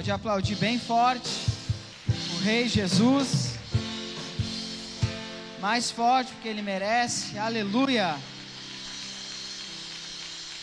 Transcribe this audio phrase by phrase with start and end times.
[0.00, 1.28] Pode aplaudir bem forte
[2.08, 3.56] o Rei Jesus.
[5.60, 7.38] Mais forte porque ele merece.
[7.38, 8.18] Aleluia.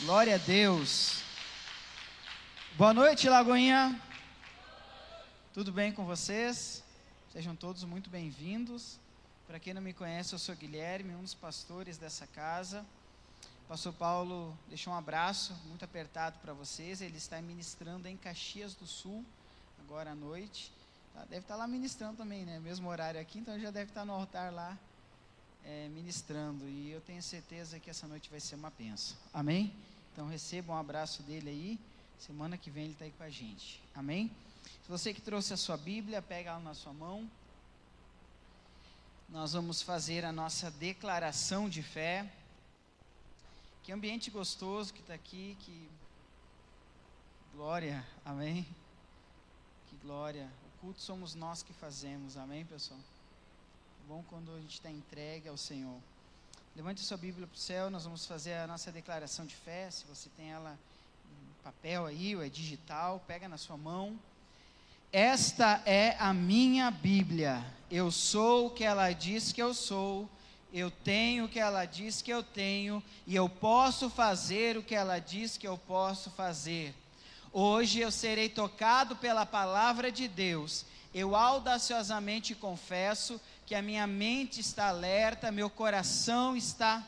[0.02, 1.20] Glória a Deus.
[2.76, 4.02] Boa noite, Lagoinha.
[5.54, 6.84] Tudo bem com vocês?
[7.32, 9.00] Sejam todos muito bem-vindos.
[9.46, 12.84] Para quem não me conhece, eu sou Guilherme, um dos pastores dessa casa.
[13.68, 17.02] Pastor Paulo deixou um abraço muito apertado para vocês.
[17.02, 19.26] Ele está ministrando em Caxias do Sul,
[19.80, 20.72] agora à noite.
[21.14, 22.60] Tá, deve estar lá ministrando também, né?
[22.60, 24.78] Mesmo horário aqui, então já deve estar no altar lá
[25.66, 26.66] é, ministrando.
[26.66, 29.18] E eu tenho certeza que essa noite vai ser uma benção.
[29.34, 29.74] Amém?
[30.14, 31.80] Então receba um abraço dele aí.
[32.20, 33.82] Semana que vem ele está aí com a gente.
[33.94, 34.32] Amém?
[34.84, 37.30] Se você que trouxe a sua Bíblia, pega ela na sua mão
[39.30, 42.26] nós vamos fazer a nossa declaração de fé.
[43.88, 45.90] Que ambiente gostoso que está aqui, que
[47.56, 48.68] glória, amém?
[49.90, 50.46] Que glória.
[50.66, 53.00] O culto somos nós que fazemos, amém, pessoal?
[54.06, 55.98] Bom quando a gente está entregue ao Senhor.
[56.76, 59.90] Levante sua Bíblia para o céu, nós vamos fazer a nossa declaração de fé.
[59.90, 60.78] Se você tem ela
[61.32, 64.20] em papel aí, ou é digital, pega na sua mão.
[65.14, 67.66] Esta é a minha Bíblia.
[67.90, 70.30] Eu sou o que ela diz que eu sou,
[70.74, 74.96] eu tenho o que ela diz que eu tenho, e eu posso fazer o que
[74.96, 76.94] ela diz que eu posso fazer.
[77.52, 80.86] Hoje eu serei tocado pela palavra de Deus.
[81.14, 87.04] Eu audaciosamente confesso que a minha mente está alerta, meu coração está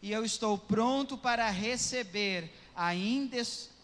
[0.00, 3.78] e eu estou pronto para receber a indestrutível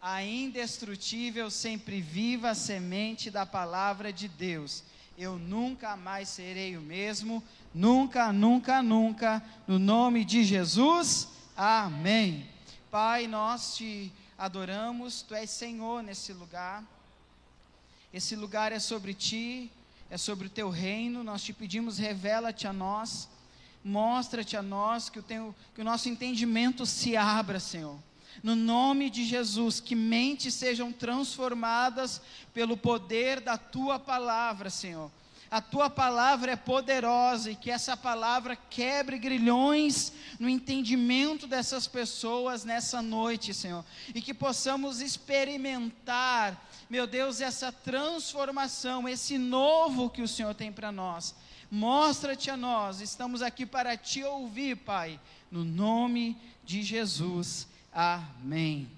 [0.00, 4.84] a indestrutível, sempre viva semente da palavra de Deus.
[5.20, 7.42] Eu nunca mais serei o mesmo,
[7.74, 12.48] nunca, nunca, nunca, no nome de Jesus, amém.
[12.88, 16.84] Pai, nós te adoramos, tu és Senhor nesse lugar,
[18.14, 19.72] esse lugar é sobre ti,
[20.08, 23.28] é sobre o teu reino, nós te pedimos, revela-te a nós,
[23.84, 27.98] mostra-te a nós que o, teu, que o nosso entendimento se abra, Senhor
[28.42, 32.20] no nome de Jesus, que mentes sejam transformadas
[32.54, 35.10] pelo poder da tua palavra, Senhor.
[35.50, 42.64] A tua palavra é poderosa e que essa palavra quebre grilhões no entendimento dessas pessoas
[42.64, 43.82] nessa noite, Senhor.
[44.14, 50.92] E que possamos experimentar, meu Deus, essa transformação, esse novo que o Senhor tem para
[50.92, 51.34] nós.
[51.70, 55.18] Mostra-te a nós, estamos aqui para te ouvir, Pai,
[55.50, 57.66] no nome de Jesus.
[58.00, 58.88] Amém.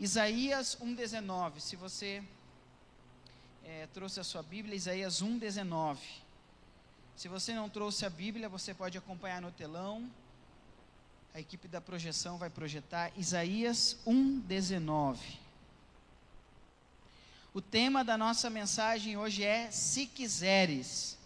[0.00, 1.60] Isaías 1,19.
[1.60, 2.24] Se você
[3.62, 5.98] é, trouxe a sua Bíblia, Isaías 1,19.
[7.14, 10.10] Se você não trouxe a Bíblia, você pode acompanhar no telão.
[11.34, 15.18] A equipe da projeção vai projetar Isaías 1,19.
[17.52, 21.18] O tema da nossa mensagem hoje é Se quiseres.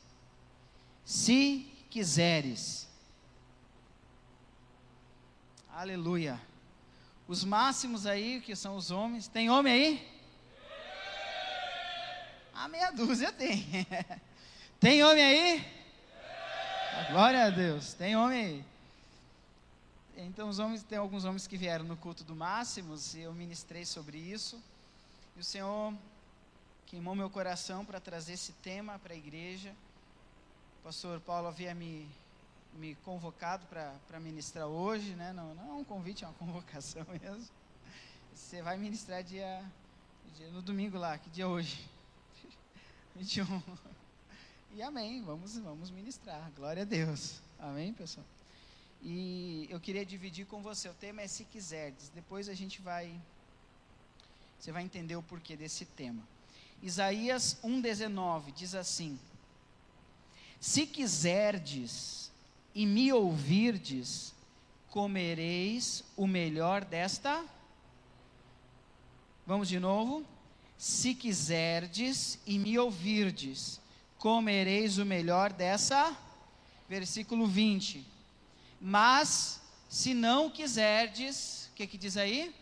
[1.05, 2.89] Se quiseres.
[5.73, 6.51] Aleluia.
[7.29, 9.29] Os máximos aí, que são os homens.
[9.29, 10.13] Tem homem aí?
[12.55, 13.67] A meia dúzia tem.
[14.79, 15.67] tem homem aí?
[17.11, 17.95] Glória a Deus.
[17.95, 18.65] Tem homem aí.
[20.17, 23.85] Então os homens, tem alguns homens que vieram no culto do Máximos e eu ministrei
[23.85, 24.63] sobre isso.
[25.37, 25.95] E o Senhor
[26.87, 29.75] queimou meu coração para trazer esse tema para a igreja.
[30.81, 32.07] O pastor Paulo havia me
[32.75, 35.33] me convocado para ministrar hoje, né?
[35.33, 37.49] Não, não é um convite, é uma convocação mesmo.
[38.35, 39.65] Você vai ministrar dia,
[40.37, 41.89] dia no domingo lá, que dia é hoje?
[43.15, 43.63] 21.
[44.75, 47.41] E amém, vamos, vamos ministrar, glória a Deus.
[47.59, 48.25] Amém, pessoal?
[49.03, 52.09] E eu queria dividir com você, o tema é se quiserdes.
[52.09, 53.21] Depois a gente vai,
[54.59, 56.23] você vai entender o porquê desse tema.
[56.83, 59.19] Isaías 1,19 diz assim:
[60.59, 62.32] Se quiserdes
[62.75, 64.35] e me ouvirdes,
[64.91, 67.45] comereis o melhor desta.
[69.47, 70.25] Vamos de novo?
[70.79, 73.81] Se quiserdes e me ouvirdes,
[74.19, 76.17] comereis o melhor dessa.
[76.89, 78.05] Versículo 20.
[78.81, 82.55] Mas, se não quiserdes, o que, que diz aí?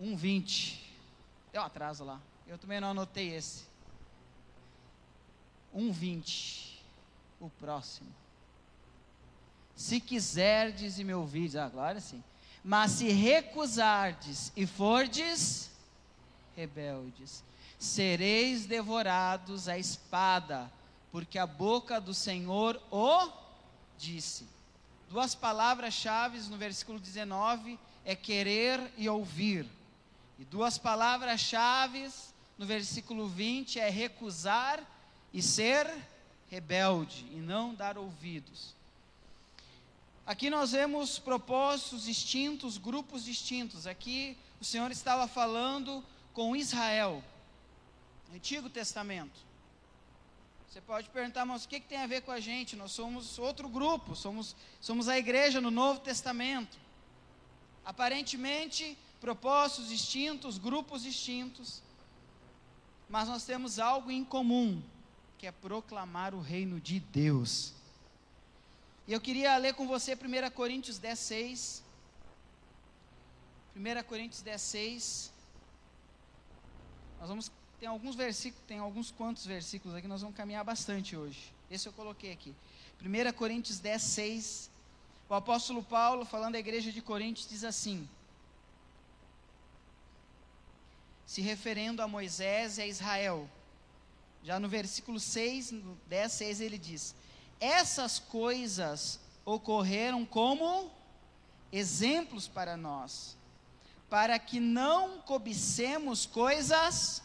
[0.00, 0.78] 1,20.
[1.52, 2.20] Deu um atraso lá.
[2.46, 3.64] Eu também não anotei esse.
[5.74, 6.53] 1,20
[7.40, 8.12] o próximo.
[9.76, 12.22] Se quiserdes e me ouvirdes, ah, glória sim.
[12.62, 15.70] Mas se recusardes e fordes
[16.56, 17.42] rebeldes,
[17.78, 20.70] sereis devorados à espada,
[21.10, 23.28] porque a boca do Senhor o
[23.98, 24.46] disse.
[25.10, 29.66] Duas palavras-chave no versículo 19 é querer e ouvir.
[30.38, 32.10] E duas palavras-chave
[32.58, 34.82] no versículo 20 é recusar
[35.32, 35.86] e ser
[36.54, 38.74] rebelde e não dar ouvidos.
[40.24, 43.86] Aqui nós vemos propósitos distintos, grupos distintos.
[43.88, 46.02] Aqui o Senhor estava falando
[46.32, 47.22] com Israel,
[48.32, 49.38] Antigo Testamento.
[50.68, 52.76] Você pode perguntar, mas o que, que tem a ver com a gente?
[52.76, 56.78] Nós somos outro grupo, somos, somos a igreja no Novo Testamento.
[57.84, 61.82] Aparentemente, propósitos distintos, grupos distintos,
[63.08, 64.82] mas nós temos algo em comum,
[65.44, 67.74] que é proclamar o reino de Deus.
[69.06, 71.84] E eu queria ler com você 1 Coríntios 10, 6.
[73.76, 75.32] 1 Coríntios 10, 6.
[77.20, 81.52] Nós vamos, tem alguns versículos, tem alguns quantos versículos aqui, nós vamos caminhar bastante hoje.
[81.70, 82.54] Esse eu coloquei aqui.
[83.02, 84.70] 1 Coríntios 10, 6.
[85.28, 88.08] O apóstolo Paulo, falando à igreja de Coríntios, diz assim:
[91.26, 93.46] se referendo a Moisés e a Israel.
[94.44, 97.14] Já no versículo 6, no 10, 6, ele diz:
[97.58, 100.92] Essas coisas ocorreram como
[101.72, 103.38] exemplos para nós,
[104.10, 107.22] para que não cobicemos coisas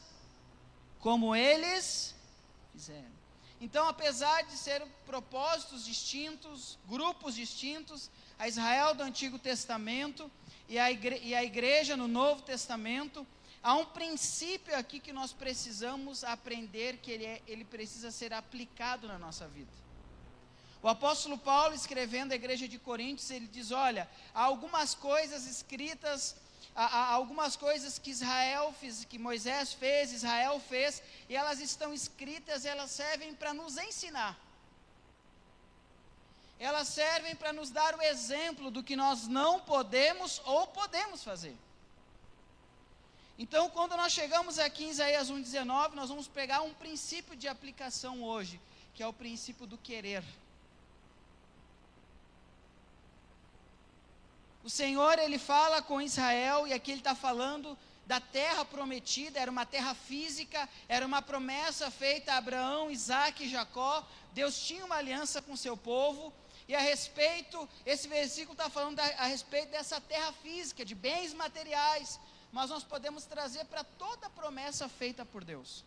[0.99, 2.15] como eles
[2.71, 3.19] fizeram.
[3.59, 10.31] Então, apesar de serem propósitos distintos, grupos distintos, a Israel do Antigo Testamento
[10.69, 13.27] e a, igre e a igreja no Novo Testamento,
[13.61, 19.07] Há um princípio aqui que nós precisamos aprender que ele, é, ele precisa ser aplicado
[19.07, 19.71] na nossa vida.
[20.81, 26.37] O apóstolo Paulo, escrevendo à igreja de Coríntios, ele diz: Olha, há algumas coisas escritas,
[26.73, 31.93] há, há algumas coisas que Israel fez, que Moisés fez, Israel fez, e elas estão
[31.93, 34.39] escritas, elas servem para nos ensinar.
[36.57, 41.57] Elas servem para nos dar o exemplo do que nós não podemos ou podemos fazer.
[43.41, 48.21] Então, quando nós chegamos aqui em Isaías 1,19, nós vamos pegar um princípio de aplicação
[48.21, 48.59] hoje,
[48.93, 50.21] que é o princípio do querer.
[54.61, 59.49] O Senhor, ele fala com Israel, e aqui ele está falando da terra prometida, era
[59.49, 64.05] uma terra física, era uma promessa feita a Abraão, Isaac e Jacó.
[64.33, 66.33] Deus tinha uma aliança com seu povo,
[66.67, 72.19] e a respeito, esse versículo está falando a respeito dessa terra física, de bens materiais,
[72.51, 75.83] mas nós podemos trazer para toda promessa feita por Deus.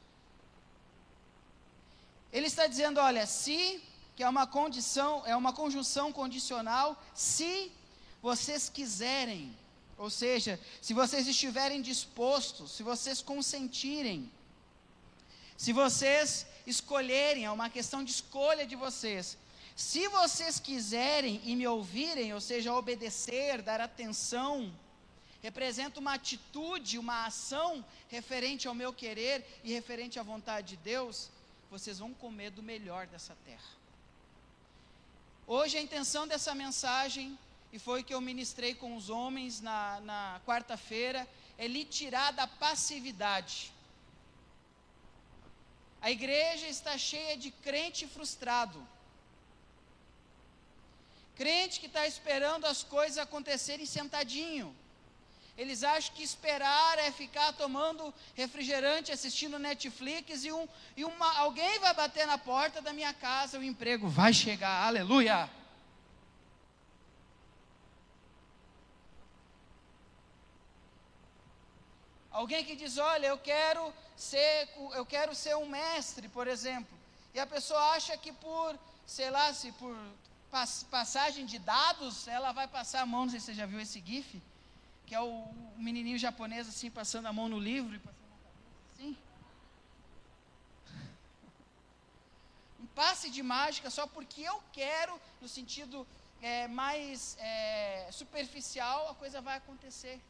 [2.32, 3.82] Ele está dizendo, olha, se,
[4.16, 7.70] que é uma condição, é uma conjunção condicional, se
[8.22, 9.54] vocês quiserem,
[9.98, 14.30] ou seja, se vocês estiverem dispostos, se vocês consentirem,
[15.56, 19.36] se vocês escolherem, é uma questão de escolha de vocês.
[19.76, 24.72] Se vocês quiserem e me ouvirem, ou seja, obedecer, dar atenção,
[25.42, 31.30] representa uma atitude, uma ação referente ao meu querer e referente à vontade de Deus,
[31.70, 33.72] vocês vão comer do melhor dessa terra.
[35.46, 37.36] Hoje a intenção dessa mensagem,
[37.72, 41.28] e foi que eu ministrei com os homens na, na quarta-feira,
[41.58, 43.72] é lhe tirar da passividade.
[46.00, 48.86] A igreja está cheia de crente frustrado.
[51.34, 54.76] Crente que está esperando as coisas acontecerem sentadinho.
[55.56, 61.78] Eles acham que esperar é ficar tomando refrigerante, assistindo Netflix e, um, e uma, alguém
[61.78, 65.50] vai bater na porta da minha casa, o emprego vai chegar, aleluia.
[72.30, 76.98] Alguém que diz, olha, eu quero ser, eu quero ser um mestre, por exemplo.
[77.34, 79.94] E a pessoa acha que por, sei lá, se por
[80.90, 84.00] passagem de dados, ela vai passar a mão, não sei se você já viu esse
[84.00, 84.40] GIF
[85.06, 88.80] que é o, menininho japonês assim, passando a mão no livro e passando a cabeça
[88.94, 89.16] assim.
[92.80, 96.06] Um passe de mágica só porque eu quero, no sentido
[96.40, 100.20] é, mais é, superficial, a coisa vai acontecer.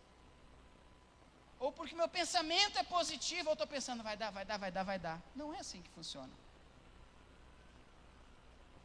[1.59, 4.83] Ou porque meu pensamento é positivo, eu estou pensando, vai dar, vai dar, vai dar,
[4.83, 5.23] vai dar.
[5.35, 6.33] Não é assim que funciona.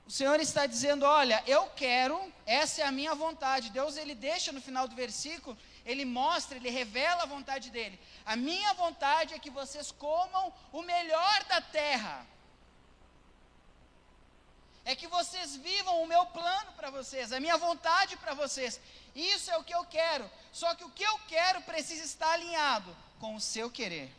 [0.08, 3.72] O Senhor está dizendo: Olha, eu quero, essa é a minha vontade.
[3.72, 7.98] Deus, ele deixa no final do versículo ele mostra, ele revela a vontade dele.
[8.26, 12.28] A minha vontade é que vocês comam o melhor da terra.
[14.84, 18.82] É que vocês vivam o meu plano para vocês, a minha vontade para vocês.
[19.16, 20.30] Isso é o que eu quero.
[20.52, 24.14] Só que o que eu quero precisa estar alinhado com o seu querer,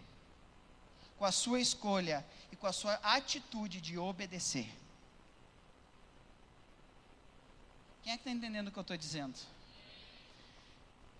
[1.19, 4.69] com a sua escolha e com a sua atitude de obedecer.
[8.03, 9.39] Quem é que está entendendo o que eu estou dizendo?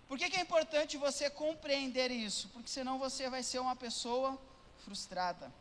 [0.09, 2.49] Por que, que é importante você compreender isso?
[2.49, 4.41] Porque senão você vai ser uma pessoa
[4.83, 5.51] frustrada.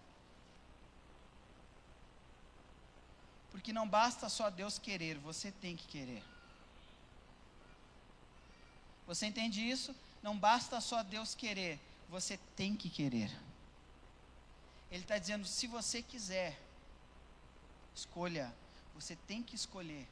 [3.50, 6.22] Porque não basta só Deus querer, você tem que querer.
[9.06, 9.94] Você entende isso?
[10.22, 11.78] Não basta só Deus querer,
[12.08, 13.30] você tem que querer.
[14.90, 16.58] Ele está dizendo: se você quiser,
[17.94, 18.50] escolha,
[18.94, 20.08] você tem que escolher.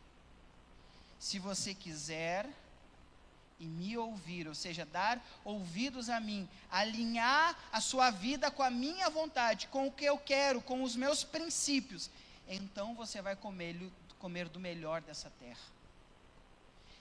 [1.19, 2.47] Se você quiser
[3.59, 8.71] e me ouvir, ou seja, dar ouvidos a mim, alinhar a sua vida com a
[8.71, 12.11] minha vontade, com o que eu quero, com os meus princípios,
[12.49, 15.77] então você vai comer, comer do melhor dessa terra.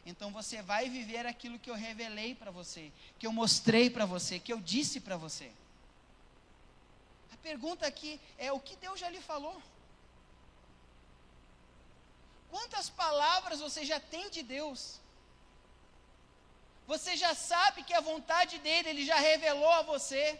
[0.05, 4.39] Então você vai viver aquilo que eu revelei para você, que eu mostrei para você,
[4.39, 5.51] que eu disse para você.
[7.33, 9.61] A pergunta aqui é: o que Deus já lhe falou?
[12.51, 14.99] Quantas palavras você já tem de Deus?
[16.87, 20.39] Você já sabe que a vontade dele, ele já revelou a você.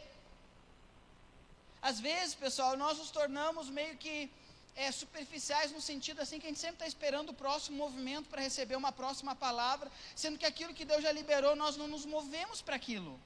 [1.81, 4.29] Às vezes, pessoal, nós nos tornamos meio que
[4.75, 8.41] é, superficiais no sentido assim que a gente sempre está esperando o próximo movimento para
[8.41, 12.61] receber uma próxima palavra, sendo que aquilo que Deus já liberou, nós não nos movemos
[12.61, 13.19] para aquilo.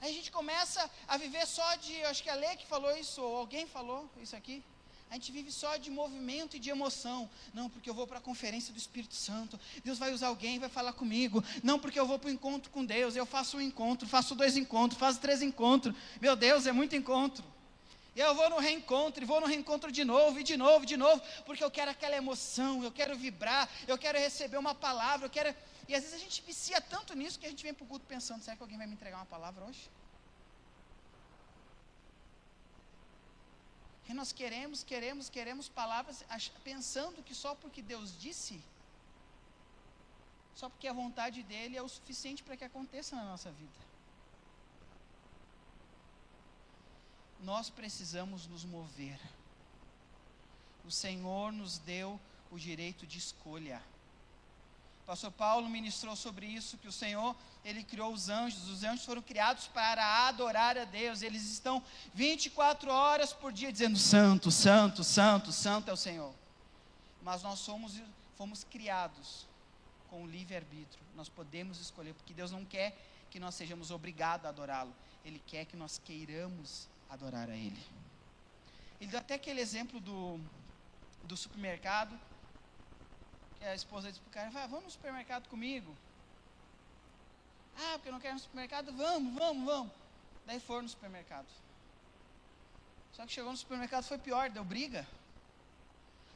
[0.00, 3.22] Aí a gente começa a viver só de, acho que a Lê que falou isso,
[3.22, 4.62] ou alguém falou isso aqui.
[5.12, 7.28] A gente vive só de movimento e de emoção.
[7.52, 9.60] Não, porque eu vou para a conferência do Espírito Santo.
[9.84, 11.44] Deus vai usar alguém, vai falar comigo.
[11.62, 13.14] Não, porque eu vou para o encontro com Deus.
[13.14, 15.94] Eu faço um encontro, faço dois encontros, faço três encontros.
[16.18, 17.44] Meu Deus, é muito encontro.
[18.16, 20.96] E eu vou no reencontro, e vou no reencontro de novo, e de novo, de
[20.96, 25.30] novo, porque eu quero aquela emoção, eu quero vibrar, eu quero receber uma palavra, eu
[25.30, 25.54] quero.
[25.88, 28.06] E às vezes a gente vicia tanto nisso que a gente vem para o culto
[28.06, 29.90] pensando: será que alguém vai me entregar uma palavra hoje?
[34.08, 36.24] E nós queremos, queremos, queremos palavras
[36.64, 38.60] pensando que só porque Deus disse,
[40.54, 43.92] só porque a vontade dele é o suficiente para que aconteça na nossa vida.
[47.42, 49.18] nós precisamos nos mover.
[50.84, 53.82] O Senhor nos deu o direito de escolha.
[55.02, 59.04] O pastor Paulo ministrou sobre isso, que o Senhor, ele criou os anjos, os anjos
[59.04, 61.82] foram criados para adorar a Deus, eles estão
[62.14, 66.32] 24 horas por dia dizendo santo, santo, santo, santo é o Senhor.
[67.20, 68.00] Mas nós somos,
[68.36, 69.46] fomos criados
[70.08, 72.96] com o livre-arbítrio, nós podemos escolher, porque Deus não quer
[73.28, 74.94] que nós sejamos obrigados a adorá-lo,
[75.24, 77.82] Ele quer que nós queiramos adorar a Ele.
[79.00, 80.38] Ele deu até aquele exemplo do,
[81.24, 82.16] do supermercado,
[83.68, 85.96] a esposa disse para o cara, Vai, vamos no supermercado comigo.
[87.76, 88.92] Ah, porque eu não quero ir no supermercado?
[88.92, 89.92] Vamos, vamos, vamos.
[90.46, 91.46] Daí foram no supermercado.
[93.12, 95.06] Só que chegou no supermercado foi pior, deu briga.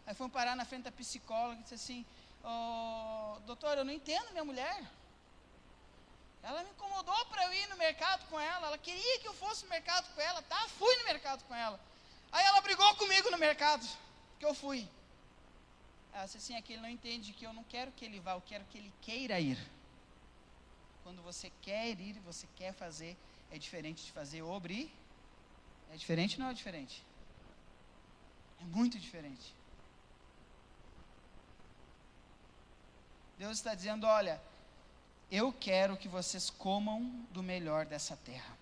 [0.07, 2.07] Aí foram parar na frente da psicóloga e disse assim,
[2.45, 4.85] oh, doutor, eu não entendo minha mulher.
[6.43, 8.69] Ela me incomodou para eu ir no mercado com ela.
[8.69, 10.41] Ela queria que eu fosse no mercado com ela.
[10.43, 11.81] Tá, fui no mercado com ela.
[12.31, 13.85] Aí ela brigou comigo no mercado,
[14.39, 14.89] que eu fui.
[16.25, 18.65] Disse assim: aqui ele não entende que eu não quero que ele vá, eu quero
[18.65, 19.59] que ele queira ir.
[21.03, 23.17] Quando você quer ir, você quer fazer,
[23.51, 24.93] é diferente de fazer obri.
[25.93, 27.05] É diferente não é diferente?
[28.61, 29.55] É muito diferente.
[33.39, 34.41] Deus está dizendo: olha,
[35.31, 38.57] eu quero que vocês comam do melhor dessa terra.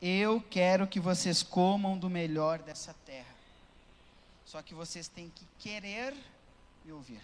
[0.00, 3.37] Eu quero que vocês comam do melhor dessa terra.
[4.50, 6.16] Só que vocês têm que querer
[6.82, 7.20] me ouvir.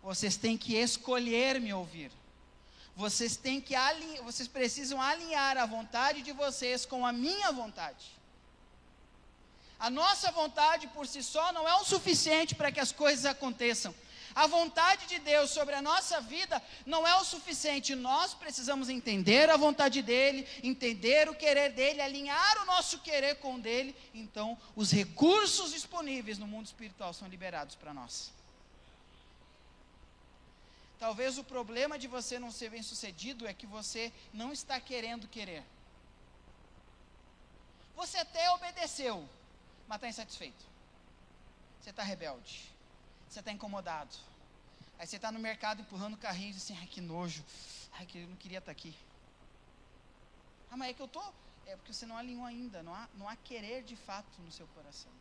[0.00, 2.12] Vocês têm que escolher me ouvir.
[2.94, 3.74] Vocês têm que
[4.22, 8.06] vocês precisam alinhar a vontade de vocês com a minha vontade.
[9.80, 13.92] A nossa vontade por si só não é o suficiente para que as coisas aconteçam.
[14.36, 17.94] A vontade de Deus sobre a nossa vida não é o suficiente.
[17.94, 23.54] Nós precisamos entender a vontade dele, entender o querer dele, alinhar o nosso querer com
[23.54, 23.96] o dele.
[24.12, 28.30] Então, os recursos disponíveis no mundo espiritual são liberados para nós.
[30.98, 35.64] Talvez o problema de você não ser bem-sucedido é que você não está querendo querer.
[37.94, 39.26] Você até obedeceu,
[39.88, 40.62] mas está insatisfeito.
[41.80, 42.75] Você está rebelde.
[43.28, 44.14] Você está incomodado.
[44.98, 47.44] Aí você está no mercado empurrando o carrinho e diz assim, ai que nojo.
[47.92, 48.94] Ai, que eu não queria estar tá aqui.
[50.70, 51.34] Ah, mas é que eu estou.
[51.66, 52.82] É porque você não alinhou ainda.
[52.82, 55.12] Não há, não há querer de fato no seu coração.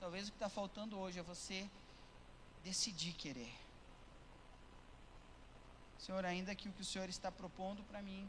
[0.00, 1.68] Talvez o que está faltando hoje é você
[2.62, 3.52] decidir querer.
[5.98, 8.28] Senhor, ainda que o que o Senhor está propondo para mim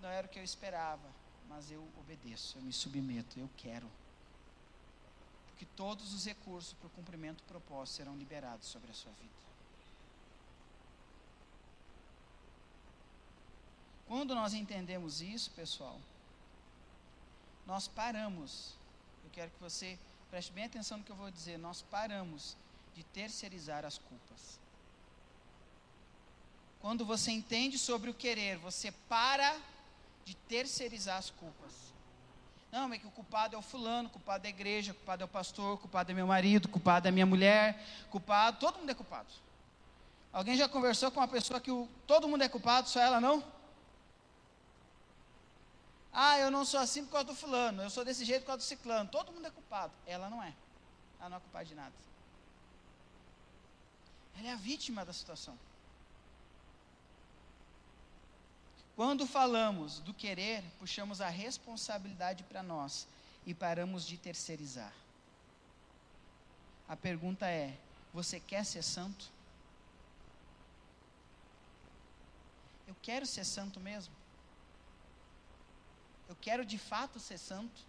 [0.00, 1.08] não era o que eu esperava,
[1.48, 3.90] mas eu obedeço, eu me submeto, eu quero
[5.56, 9.34] que todos os recursos para o cumprimento proposto serão liberados sobre a sua vida.
[14.06, 16.00] Quando nós entendemos isso, pessoal,
[17.66, 18.74] nós paramos.
[19.24, 19.98] Eu quero que você
[20.30, 21.58] preste bem atenção no que eu vou dizer.
[21.58, 22.56] Nós paramos
[22.94, 24.60] de terceirizar as culpas.
[26.80, 29.60] Quando você entende sobre o querer, você para
[30.24, 31.72] de terceirizar as culpas.
[32.70, 35.28] Não, é que o culpado é o fulano, culpado é a igreja, culpado é o
[35.28, 39.28] pastor, culpado é meu marido, culpado é minha mulher, culpado, todo mundo é culpado.
[40.32, 43.42] Alguém já conversou com uma pessoa que o, todo mundo é culpado, só ela não?
[46.12, 48.58] Ah, eu não sou assim por causa do fulano, eu sou desse jeito por causa
[48.58, 49.08] do ciclano.
[49.10, 49.92] Todo mundo é culpado.
[50.06, 50.54] Ela não é.
[51.20, 51.92] Ela não é culpada de nada.
[54.38, 55.58] Ela é a vítima da situação.
[58.96, 63.06] Quando falamos do querer, puxamos a responsabilidade para nós
[63.44, 64.92] e paramos de terceirizar.
[66.88, 67.76] A pergunta é:
[68.14, 69.30] você quer ser santo?
[72.88, 74.14] Eu quero ser santo mesmo?
[76.26, 77.82] Eu quero de fato ser santo?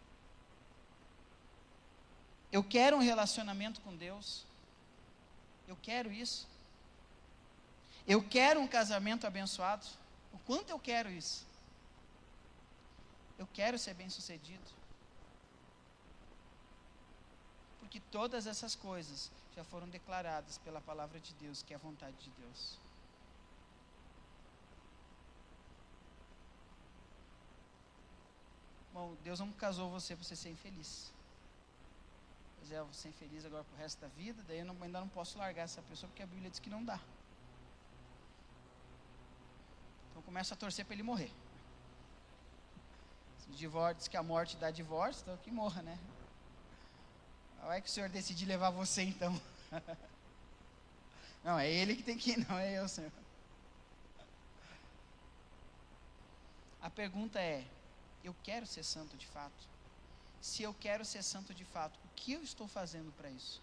[2.52, 4.44] Eu quero um relacionamento com Deus?
[5.70, 6.46] Eu quero isso?
[8.06, 9.86] Eu quero um casamento abençoado?
[10.38, 11.44] O quanto eu quero isso?
[13.40, 14.70] Eu quero ser bem-sucedido.
[17.80, 22.16] Porque todas essas coisas já foram declaradas pela palavra de Deus, que é a vontade
[22.18, 22.78] de Deus.
[28.94, 31.12] Bom, Deus não casou você para você ser infeliz.
[32.60, 34.76] Pois é, eu vou ser infeliz agora para o resto da vida, daí eu não,
[34.84, 37.00] ainda não posso largar essa pessoa, porque a Bíblia diz que não dá.
[40.38, 41.32] Começa a torcer para ele morrer.
[43.40, 45.98] Se divórcio, diz que a morte dá divórcio, então que morra, né?
[47.64, 49.42] Vai que o Senhor decidir levar você então.
[51.44, 53.12] Não, é ele que tem que ir, não é eu, Senhor.
[56.84, 57.66] A pergunta é:
[58.24, 59.68] eu quero ser santo de fato?
[60.40, 63.60] Se eu quero ser santo de fato, o que eu estou fazendo para isso?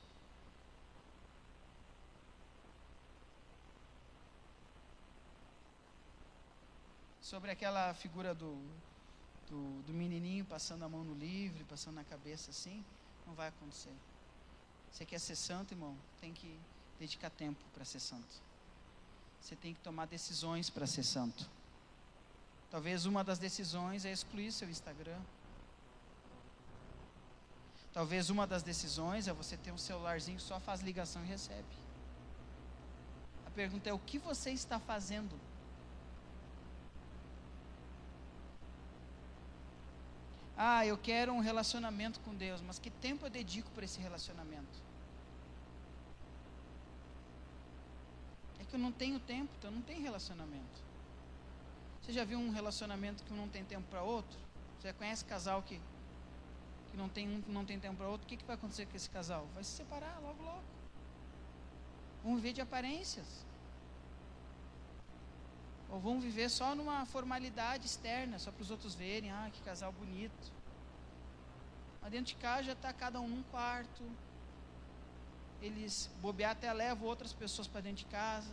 [7.24, 8.54] Sobre aquela figura do,
[9.48, 12.84] do, do, menininho passando a mão no livre, passando na cabeça assim,
[13.26, 13.94] não vai acontecer.
[14.92, 15.96] Você quer ser santo, irmão?
[16.20, 16.60] Tem que
[16.98, 18.42] dedicar tempo para ser santo.
[19.40, 21.48] Você tem que tomar decisões para ser santo.
[22.70, 25.18] Talvez uma das decisões é excluir seu Instagram.
[27.94, 31.74] Talvez uma das decisões é você ter um celularzinho que só faz ligação e recebe.
[33.46, 35.40] A pergunta é: o que você está fazendo
[40.56, 44.82] Ah, eu quero um relacionamento com Deus, mas que tempo eu dedico para esse relacionamento?
[48.60, 50.82] É que eu não tenho tempo, então não tem relacionamento.
[52.00, 54.38] Você já viu um relacionamento que um não tem tempo para outro?
[54.78, 55.80] Você conhece casal que,
[56.90, 58.26] que não tem um que não tem tempo para outro?
[58.26, 59.48] O que, que vai acontecer com esse casal?
[59.54, 60.62] Vai se separar logo, logo.
[62.22, 63.26] Vão viver de aparências.
[65.94, 69.92] Ou vão viver só numa formalidade externa, só para os outros verem, ah, que casal
[69.92, 70.52] bonito.
[72.10, 74.02] Dentro de casa já está cada um num quarto.
[75.62, 78.52] Eles bobear até levam outras pessoas para dentro de casa.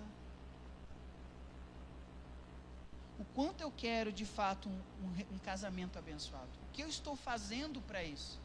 [3.18, 6.50] O quanto eu quero de fato um, um, um casamento abençoado?
[6.70, 8.40] O que eu estou fazendo para isso?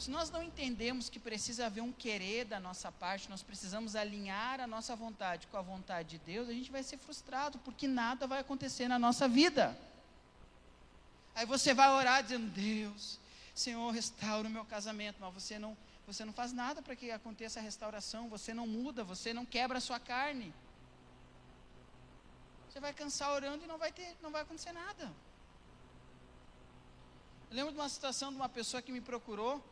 [0.00, 4.58] Se nós não entendemos que precisa haver um querer da nossa parte, nós precisamos alinhar
[4.58, 8.26] a nossa vontade com a vontade de Deus, a gente vai ser frustrado, porque nada
[8.26, 9.76] vai acontecer na nossa vida.
[11.34, 13.20] Aí você vai orar dizendo: Deus,
[13.54, 17.60] Senhor, restaura o meu casamento, mas você não, você não faz nada para que aconteça
[17.60, 20.50] a restauração, você não muda, você não quebra a sua carne.
[22.70, 25.12] Você vai cansar orando e não vai ter, não vai acontecer nada.
[27.50, 29.62] Eu lembro de uma situação de uma pessoa que me procurou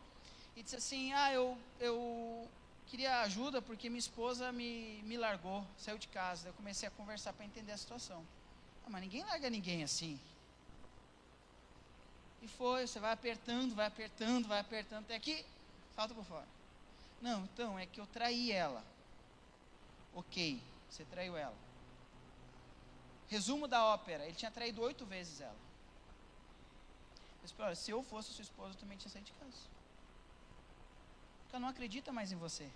[0.59, 2.51] e disse assim: Ah, eu, eu
[2.85, 6.49] queria ajuda porque minha esposa me, me largou, saiu de casa.
[6.49, 8.27] Eu comecei a conversar para entender a situação.
[8.85, 10.19] Ah, mas ninguém larga ninguém assim.
[12.43, 15.45] E foi, você vai apertando, vai apertando, vai apertando, até aqui,
[15.95, 16.47] salta por fora.
[17.21, 18.85] Não, então, é que eu traí ela.
[20.13, 21.57] Ok, você traiu ela.
[23.29, 25.59] Resumo da ópera, ele tinha traído oito vezes ela.
[27.43, 29.78] Eu disse, olha, se eu fosse sua esposa, eu também tinha saído de casa
[31.49, 32.69] porque não acredita mais em você.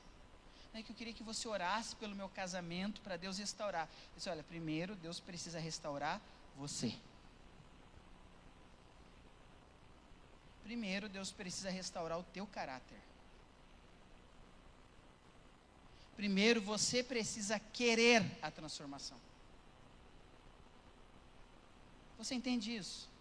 [0.74, 3.87] É que eu queria que você orasse pelo meu casamento para Deus restaurar.
[3.87, 6.18] Eu disse, olha, primeiro Deus precisa restaurar
[6.56, 6.94] você.
[10.64, 12.98] Primeiro Deus precisa restaurar o teu caráter.
[16.16, 19.18] Primeiro você precisa querer a transformação.
[22.16, 23.12] Você entende isso?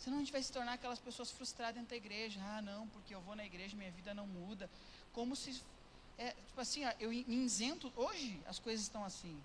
[0.00, 2.40] Senão a gente vai se tornar aquelas pessoas frustradas dentro da igreja.
[2.42, 4.68] Ah, não, porque eu vou na igreja minha vida não muda.
[5.12, 5.62] Como se.
[6.16, 7.92] É, tipo assim, eu me isento.
[7.94, 9.38] Hoje as coisas estão assim.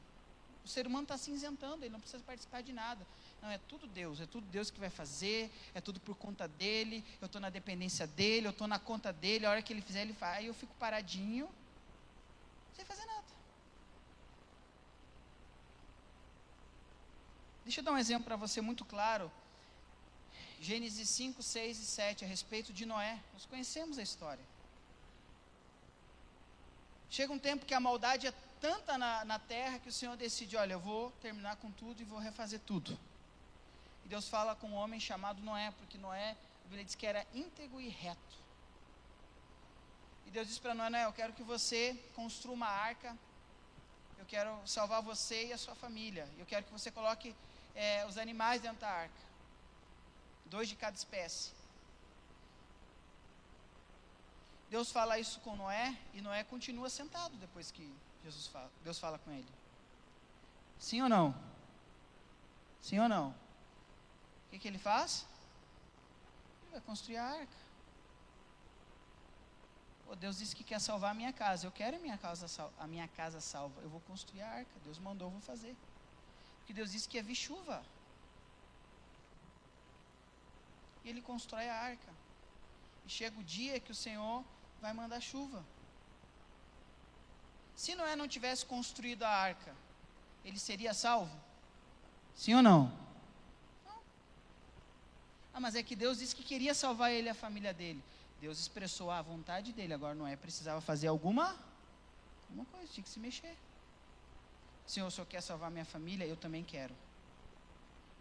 [0.63, 3.05] O ser humano está se isentando, ele não precisa participar de nada.
[3.41, 7.03] Não, é tudo Deus, é tudo Deus que vai fazer, é tudo por conta dele,
[7.21, 10.01] eu estou na dependência dele, eu estou na conta dele, a hora que ele fizer,
[10.01, 11.47] ele faz, aí eu fico paradinho,
[12.75, 13.25] sem fazer nada.
[17.63, 19.31] Deixa eu dar um exemplo para você muito claro.
[20.65, 23.19] Gênesis 5, 6 e 7, a respeito de Noé.
[23.33, 24.43] Nós conhecemos a história.
[27.07, 30.57] Chega um tempo que a maldade é tanta na, na terra que o Senhor decide:
[30.57, 32.97] olha, eu vou terminar com tudo e vou refazer tudo.
[34.03, 37.23] E Deus fala com um homem chamado Noé, porque Noé, a Bíblia diz que era
[37.31, 38.35] íntegro e reto.
[40.25, 43.15] E Deus diz para Noé: Noé, eu quero que você construa uma arca.
[44.17, 46.27] Eu quero salvar você e a sua família.
[46.39, 47.35] Eu quero que você coloque
[47.75, 49.25] é, os animais dentro da arca
[50.45, 51.51] dois de cada espécie.
[54.69, 59.19] Deus fala isso com Noé e Noé continua sentado depois que Jesus fala, Deus fala
[59.19, 59.47] com ele.
[60.79, 61.35] Sim ou não?
[62.81, 63.29] Sim ou não?
[63.29, 65.25] O que, que ele faz?
[66.63, 67.65] Ele vai construir a arca.
[70.07, 71.65] Oh, Deus disse que quer salvar a minha casa.
[71.65, 73.81] Eu quero a minha casa, a minha casa salva.
[73.81, 74.71] Eu vou construir a arca.
[74.83, 75.75] Deus mandou, eu vou fazer.
[76.59, 77.83] Porque Deus disse que ia vir chuva.
[81.05, 82.11] E ele constrói a arca.
[83.05, 84.43] E chega o dia que o Senhor
[84.81, 85.63] vai mandar chuva.
[87.75, 89.75] Se Noé não tivesse construído a arca,
[90.43, 91.35] ele seria salvo?
[92.35, 92.91] Sim ou não?
[93.85, 93.99] Não.
[95.53, 98.03] Ah, mas é que Deus disse que queria salvar ele e a família dele.
[98.41, 99.93] Deus expressou a vontade dele.
[99.93, 101.55] Agora Noé precisava fazer alguma,
[102.49, 103.55] alguma coisa, tinha que se mexer.
[104.87, 106.25] Senhor, o Senhor quer salvar minha família?
[106.25, 106.95] Eu também quero.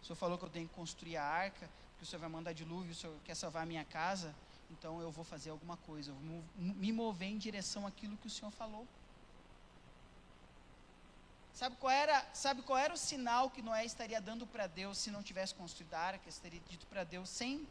[0.01, 1.69] O Senhor falou que eu tenho que construir a arca,
[2.05, 4.33] o Senhor vai mandar dilúvio, o Senhor quer salvar a minha casa,
[4.69, 8.29] então eu vou fazer alguma coisa, eu vou me mover em direção àquilo que o
[8.29, 8.87] Senhor falou.
[11.51, 15.09] Sabe qual era, sabe qual era o sinal que Noé estaria dando para Deus se
[15.09, 16.29] não tivesse construído a arca?
[16.29, 17.65] Estaria dito para Deus sem,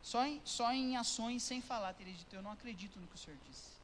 [0.00, 1.92] só em, só em ações, sem falar.
[1.92, 3.76] Teria dito: Eu não acredito no que o Senhor disse.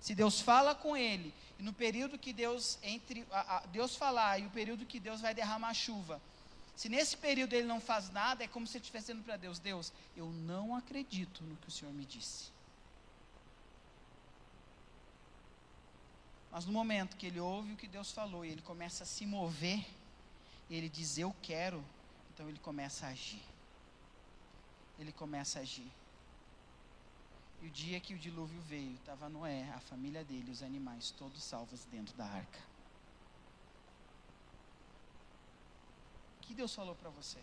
[0.00, 4.38] Se Deus fala com ele, e no período que Deus, entre a, a, Deus falar
[4.38, 6.22] e o período que Deus vai derramar chuva,
[6.76, 9.58] se nesse período ele não faz nada, é como se ele estivesse dizendo para Deus:
[9.58, 12.50] Deus, eu não acredito no que o Senhor me disse.
[16.52, 19.24] Mas no momento que ele ouve o que Deus falou e ele começa a se
[19.24, 19.86] mover,
[20.68, 21.82] ele diz: Eu quero,
[22.34, 23.42] então ele começa a agir.
[24.98, 25.90] Ele começa a agir.
[27.62, 31.42] E o dia que o dilúvio veio, estava Noé, a família dele, os animais, todos
[31.42, 32.75] salvos dentro da arca.
[36.46, 37.38] Que Deus falou para você?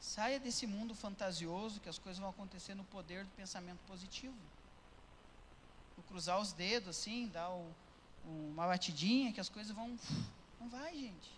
[0.00, 4.36] Saia desse mundo fantasioso que as coisas vão acontecer no poder do pensamento positivo.
[5.96, 7.72] No cruzar os dedos assim, dar o,
[8.24, 9.96] uma batidinha que as coisas vão.
[10.58, 11.30] Não vai, gente.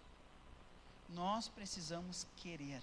[1.09, 2.81] Nós precisamos querer.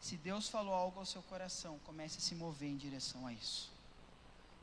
[0.00, 3.73] Se Deus falou algo ao seu coração, comece a se mover em direção a isso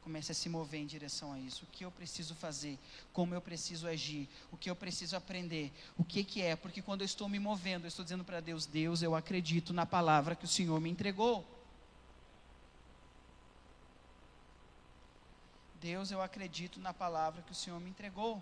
[0.02, 1.64] comece a se mover em direção a isso.
[1.64, 2.78] O que eu preciso fazer?
[3.14, 4.28] Como eu preciso agir?
[4.52, 5.72] O que eu preciso aprender?
[5.98, 6.56] O que, que é?
[6.56, 9.86] Porque quando eu estou me movendo, eu estou dizendo para Deus: Deus, eu acredito na
[9.86, 11.46] palavra que o Senhor me entregou.
[15.80, 18.42] Deus, eu acredito na palavra que o Senhor me entregou.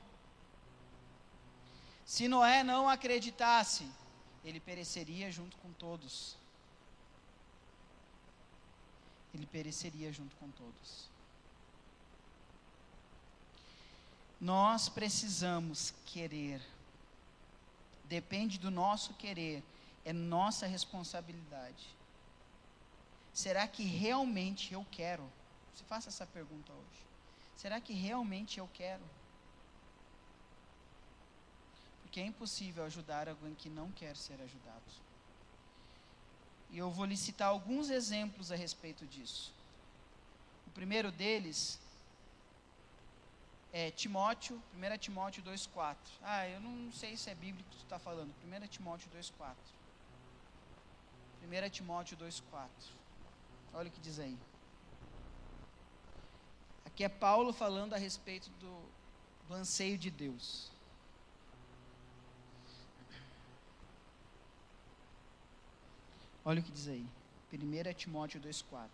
[2.05, 3.87] Se Noé não acreditasse,
[4.43, 6.35] ele pereceria junto com todos.
[9.33, 11.09] Ele pereceria junto com todos.
[14.39, 16.61] Nós precisamos querer.
[18.05, 19.63] Depende do nosso querer,
[20.05, 21.87] é nossa responsabilidade.
[23.33, 25.23] Será que realmente eu quero?
[25.73, 27.03] Você faça essa pergunta hoje.
[27.55, 29.03] Será que realmente eu quero?
[32.01, 34.81] Porque é impossível ajudar alguém que não quer ser ajudado.
[36.71, 39.53] E eu vou lhe citar alguns exemplos a respeito disso.
[40.67, 41.79] O primeiro deles
[43.71, 45.95] é, Timóteo, 1 Timóteo 2,4.
[46.21, 48.33] Ah, eu não sei se é bíblico que tu está falando.
[48.43, 49.55] 1 Timóteo 2,4.
[51.43, 52.67] 1 Timóteo 2,4.
[53.73, 54.37] Olha o que diz aí.
[56.85, 58.81] Aqui é Paulo falando a respeito do,
[59.47, 60.71] do anseio de Deus.
[66.43, 67.05] Olha o que diz aí.
[67.53, 68.89] 1 Timóteo 2,4.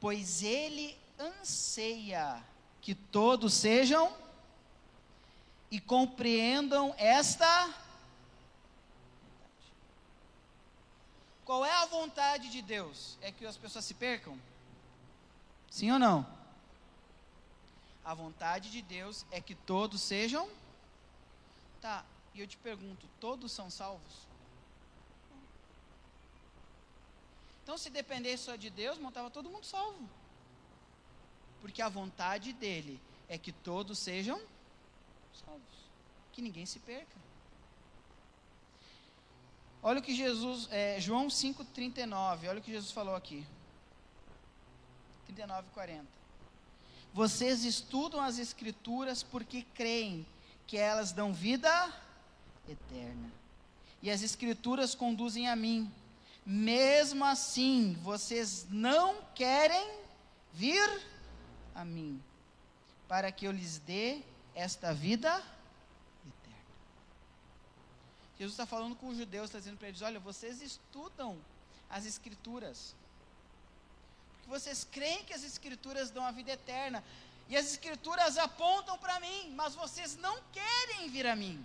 [0.00, 2.42] Pois ele anseia
[2.82, 4.12] que todos sejam
[5.70, 7.72] e compreendam esta.
[11.44, 13.16] Qual é a vontade de Deus?
[13.22, 14.36] É que as pessoas se percam?
[15.70, 16.26] Sim ou não?
[18.04, 20.50] A vontade de Deus é que todos sejam.
[21.80, 24.26] Tá, e eu te pergunto: todos são salvos?
[27.62, 30.08] Então, se dependesse só de Deus, montava todo mundo salvo.
[31.62, 34.38] Porque a vontade dele é que todos sejam
[35.32, 35.62] salvos,
[36.32, 37.16] que ninguém se perca.
[39.82, 43.46] Olha o que Jesus, é, João 5,39, olha o que Jesus falou aqui.
[45.26, 46.06] 39 e 40.
[47.14, 50.26] Vocês estudam as Escrituras porque creem
[50.66, 51.92] que elas dão vida
[52.68, 53.30] eterna.
[54.02, 55.90] E as Escrituras conduzem a mim.
[56.44, 60.00] Mesmo assim, vocês não querem
[60.52, 60.88] vir
[61.74, 62.22] a mim,
[63.08, 64.22] para que eu lhes dê
[64.54, 65.42] esta vida
[68.42, 71.40] Jesus está falando com os judeus, está dizendo para eles: olha, vocês estudam
[71.88, 72.92] as Escrituras.
[74.32, 77.04] Porque vocês creem que as Escrituras dão a vida eterna.
[77.48, 81.64] E as Escrituras apontam para mim, mas vocês não querem vir a mim.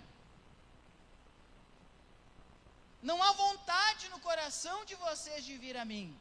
[3.02, 6.16] Não há vontade no coração de vocês de vir a mim.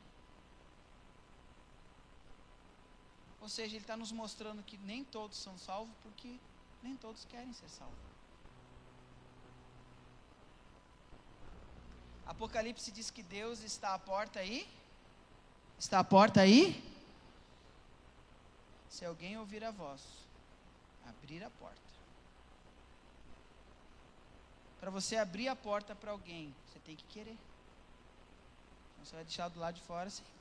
[3.40, 6.40] Ou seja, ele está nos mostrando que nem todos são salvos, porque
[6.82, 7.98] nem todos querem ser salvos.
[12.26, 14.68] Apocalipse diz que Deus está à porta aí.
[15.80, 16.84] Está à porta aí?
[18.90, 20.02] Se alguém ouvir a voz,
[21.06, 21.88] abrir a porta.
[24.80, 27.38] Para você abrir a porta para alguém, você tem que querer.
[28.94, 30.37] Então você vai deixar do lado de fora sempre.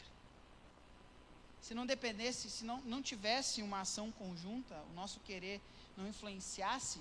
[1.66, 5.60] Se não dependesse, se não, não tivesse uma ação conjunta, o nosso querer
[5.96, 7.00] não influenciasse,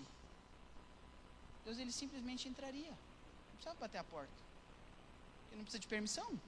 [1.63, 2.89] Deus ele simplesmente entraria.
[2.89, 4.45] Não precisava bater a porta
[5.55, 6.39] não precisa de permissão.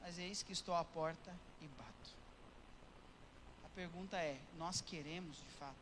[0.00, 2.10] Mas eis que estou à porta e bato.
[3.64, 5.74] A pergunta é: nós queremos de fato?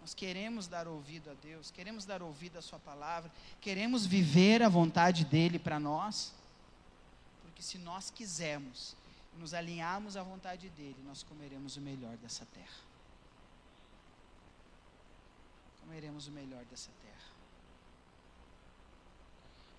[0.00, 4.68] Nós queremos dar ouvido a Deus, queremos dar ouvido à Sua palavra, queremos viver a
[4.68, 6.32] vontade dEle para nós?
[7.42, 8.96] Porque se nós quisermos,
[9.36, 12.88] nos alinharmos à vontade dEle, nós comeremos o melhor dessa terra.
[15.80, 17.08] Comeremos o melhor dessa terra.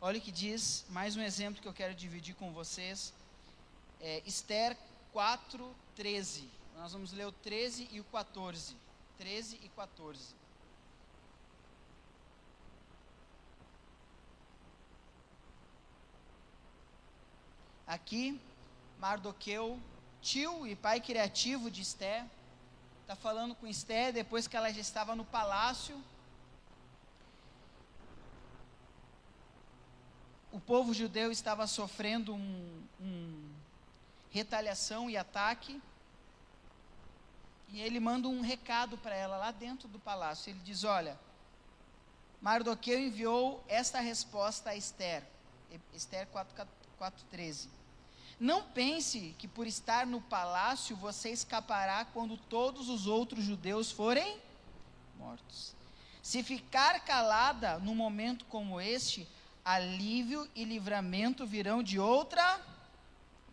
[0.02, 3.14] Olha o que diz, mais um exemplo que eu quero dividir com vocês.
[4.00, 4.78] É, Esther
[5.12, 6.50] 4, 13.
[6.78, 8.76] Nós vamos ler o 13 e o 14.
[9.18, 10.40] 13 e 14.
[17.86, 18.40] Aqui,
[19.00, 19.80] Mardoqueu,
[20.22, 22.26] tio e pai criativo de Esther,
[23.02, 26.00] está falando com Esther depois que ela já estava no palácio
[30.52, 33.50] o povo judeu estava sofrendo um, um
[34.32, 35.82] retaliação e ataque.
[37.70, 40.50] E ele manda um recado para ela lá dentro do palácio.
[40.50, 41.20] Ele diz: Olha,
[42.42, 45.24] Mardoqueu enviou esta resposta a Esther,
[45.94, 46.28] Esther
[47.00, 47.68] 4,13.
[48.39, 54.39] Não pense que por estar no palácio você escapará quando todos os outros judeus forem
[55.17, 55.75] mortos.
[56.23, 59.28] Se ficar calada num momento como este,
[59.65, 62.62] alívio e livramento virão de outra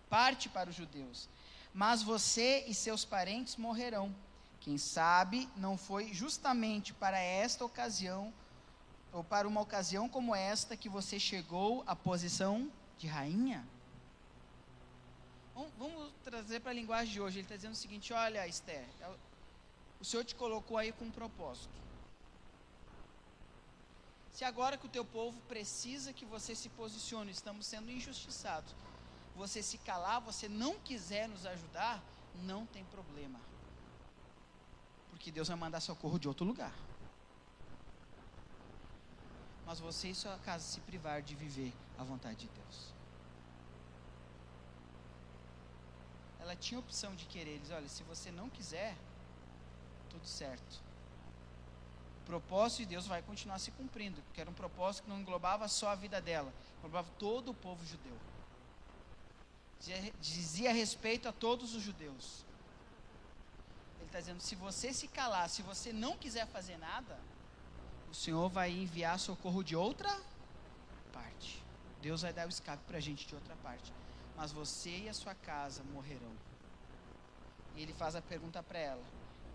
[0.08, 1.28] parte para os judeus.
[1.74, 4.14] Mas você e seus parentes morrerão.
[4.60, 8.32] Quem sabe não foi justamente para esta ocasião,
[9.12, 13.66] ou para uma ocasião como esta, que você chegou à posição de rainha?
[15.78, 17.38] Vamos trazer para a linguagem de hoje.
[17.38, 19.08] Ele está dizendo o seguinte: olha, Esther, é
[19.98, 21.74] o Senhor te colocou aí com um propósito.
[24.30, 28.74] Se agora que o teu povo precisa que você se posicione, estamos sendo injustiçados,
[29.34, 32.02] você se calar, você não quiser nos ajudar,
[32.42, 33.40] não tem problema.
[35.08, 36.74] Porque Deus vai mandar socorro de outro lugar.
[39.64, 42.95] Mas você e sua casa se privar de viver a vontade de Deus.
[46.46, 48.96] Ela tinha opção de querer, eles, olha, se você não quiser,
[50.08, 50.86] tudo certo
[52.26, 55.90] propósito de Deus vai continuar se cumprindo, porque era um propósito que não englobava só
[55.90, 58.18] a vida dela, englobava todo o povo judeu.
[59.78, 62.44] Dizia, dizia respeito a todos os judeus.
[63.98, 67.16] Ele está dizendo: se você se calar, se você não quiser fazer nada,
[68.10, 70.10] o Senhor vai enviar socorro de outra
[71.12, 71.62] parte.
[72.02, 73.92] Deus vai dar o escape para a gente de outra parte.
[74.36, 76.32] Mas você e a sua casa morrerão.
[77.74, 79.04] E ele faz a pergunta para ela: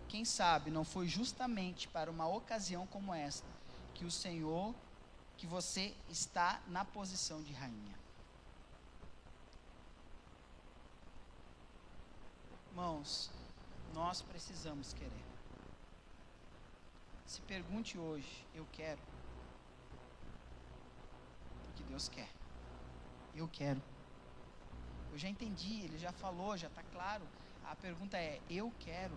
[0.08, 3.46] quem sabe não foi justamente para uma ocasião como esta
[3.94, 4.74] que o Senhor
[5.36, 7.98] que você está na posição de rainha.
[12.70, 13.30] Irmãos,
[13.92, 15.24] nós precisamos querer.
[17.26, 19.00] Se pergunte hoje, eu quero.
[21.64, 22.28] Porque Deus quer.
[23.34, 23.82] Eu quero.
[25.12, 27.22] Eu já entendi, ele já falou, já está claro.
[27.64, 29.16] A pergunta é: eu quero.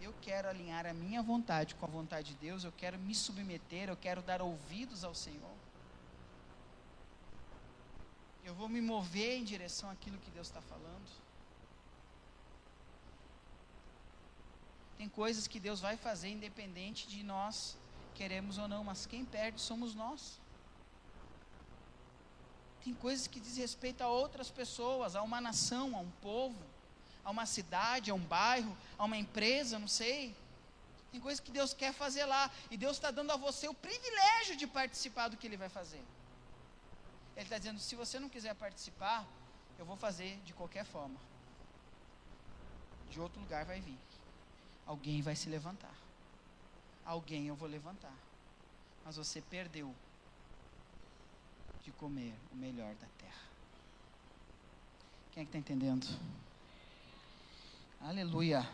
[0.00, 3.88] Eu quero alinhar a minha vontade com a vontade de Deus, eu quero me submeter,
[3.88, 5.54] eu quero dar ouvidos ao Senhor.
[8.42, 11.08] Eu vou me mover em direção àquilo que Deus está falando.
[14.98, 17.76] Tem coisas que Deus vai fazer independente de nós
[18.14, 20.41] queremos ou não, mas quem perde somos nós.
[22.84, 26.58] Tem coisas que diz respeito a outras pessoas, a uma nação, a um povo,
[27.24, 30.34] a uma cidade, a um bairro, a uma empresa, não sei.
[31.12, 32.50] Tem coisas que Deus quer fazer lá.
[32.70, 36.02] E Deus está dando a você o privilégio de participar do que Ele vai fazer.
[37.36, 39.26] Ele está dizendo: se você não quiser participar,
[39.78, 41.18] eu vou fazer de qualquer forma.
[43.10, 43.98] De outro lugar vai vir.
[44.86, 45.94] Alguém vai se levantar.
[47.04, 48.14] Alguém eu vou levantar.
[49.04, 49.94] Mas você perdeu
[51.82, 53.42] de comer o melhor da terra.
[55.32, 56.06] Quem é que está entendendo?
[58.00, 58.68] Aleluia.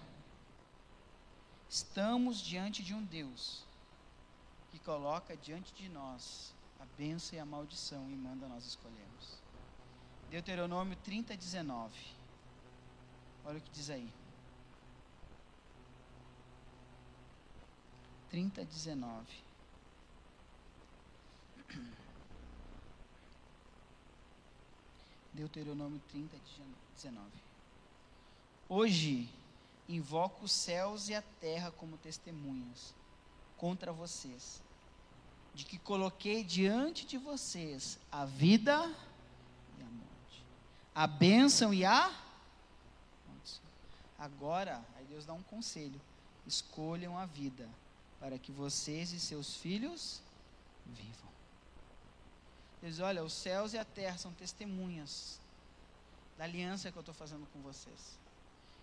[1.68, 3.64] Estamos diante de um Deus
[4.70, 9.38] que coloca diante de nós a bênção e a maldição e manda nós escolhermos.
[10.30, 11.94] Deuteronômio 30, 19.
[13.44, 14.12] Olha o que diz aí.
[18.30, 19.26] 30, 19.
[25.32, 26.36] Deuteronômio 30,
[26.94, 27.26] 19.
[28.68, 29.28] Hoje
[29.88, 32.94] invoco os céus e a terra como testemunhas
[33.56, 34.62] contra vocês,
[35.54, 38.74] de que coloquei diante de vocês a vida
[39.78, 40.44] e a morte,
[40.94, 42.28] a bênção e a
[44.18, 46.00] Agora, aí Deus dá um conselho:
[46.44, 47.68] escolham a vida,
[48.18, 50.20] para que vocês e seus filhos
[50.84, 51.28] vivam.
[52.82, 55.40] Diz: Olha, os céus e a terra são testemunhas
[56.36, 58.18] da aliança que eu estou fazendo com vocês.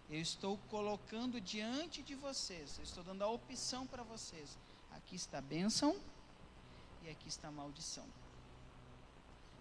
[0.10, 4.58] Eu estou colocando diante de vocês, eu estou dando a opção para vocês.
[4.92, 6.00] Aqui está a bênção
[7.04, 8.06] e aqui está a maldição.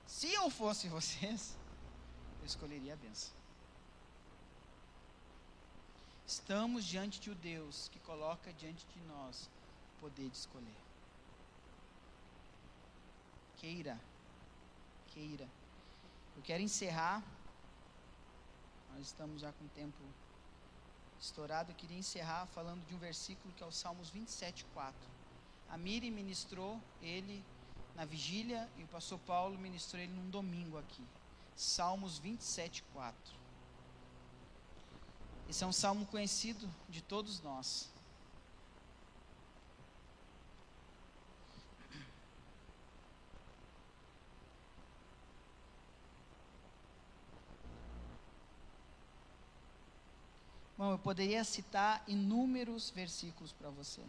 [0.07, 1.57] Se eu fosse vocês,
[2.41, 3.33] eu escolheria a bênção.
[6.27, 9.49] Estamos diante de um Deus que coloca diante de nós
[9.97, 10.77] o poder de escolher.
[13.57, 13.99] Queira
[15.15, 15.49] queira.
[16.37, 17.23] Eu quero encerrar.
[18.93, 20.03] Nós estamos já com o tempo
[21.21, 21.71] estourado.
[21.71, 24.95] Eu queria encerrar falando de um versículo que é o Salmos 27, 4.
[25.71, 27.43] A Miri ministrou ele
[27.95, 31.05] na vigília e o pastor Paulo ministrou ele num domingo aqui.
[31.57, 33.17] Salmos 27, 4.
[35.49, 37.94] Esse é um salmo conhecido de todos nós.
[50.77, 54.03] Bom, eu poderia citar inúmeros versículos para você.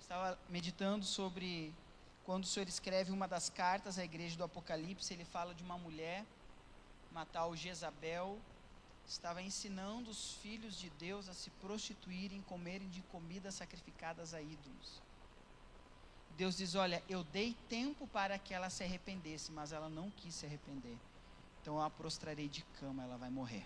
[0.00, 1.72] Estava meditando sobre
[2.24, 5.78] quando o Senhor escreve uma das cartas à igreja do Apocalipse, ele fala de uma
[5.78, 6.24] mulher,
[7.12, 8.40] uma tal Jezabel,
[9.06, 15.00] estava ensinando os filhos de Deus a se prostituírem, comerem de comidas sacrificadas a ídolos.
[16.36, 20.34] Deus diz: Olha, eu dei tempo para que ela se arrependesse, mas ela não quis
[20.34, 20.98] se arrepender.
[21.60, 23.64] Então eu a prostrarei de cama, ela vai morrer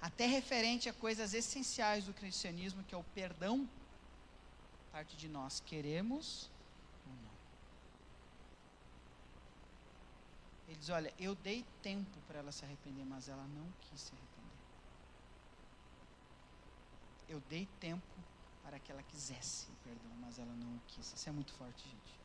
[0.00, 3.68] até referente a coisas essenciais do cristianismo, que é o perdão,
[4.92, 6.50] parte de nós queremos
[7.06, 7.30] ou não.
[10.68, 14.12] Ele diz: Olha, eu dei tempo para ela se arrepender, mas ela não quis se
[14.12, 14.58] arrepender.
[17.28, 18.06] Eu dei tempo
[18.62, 21.12] para que ela quisesse perdão, mas ela não quis.
[21.12, 22.18] Isso é muito forte, gente.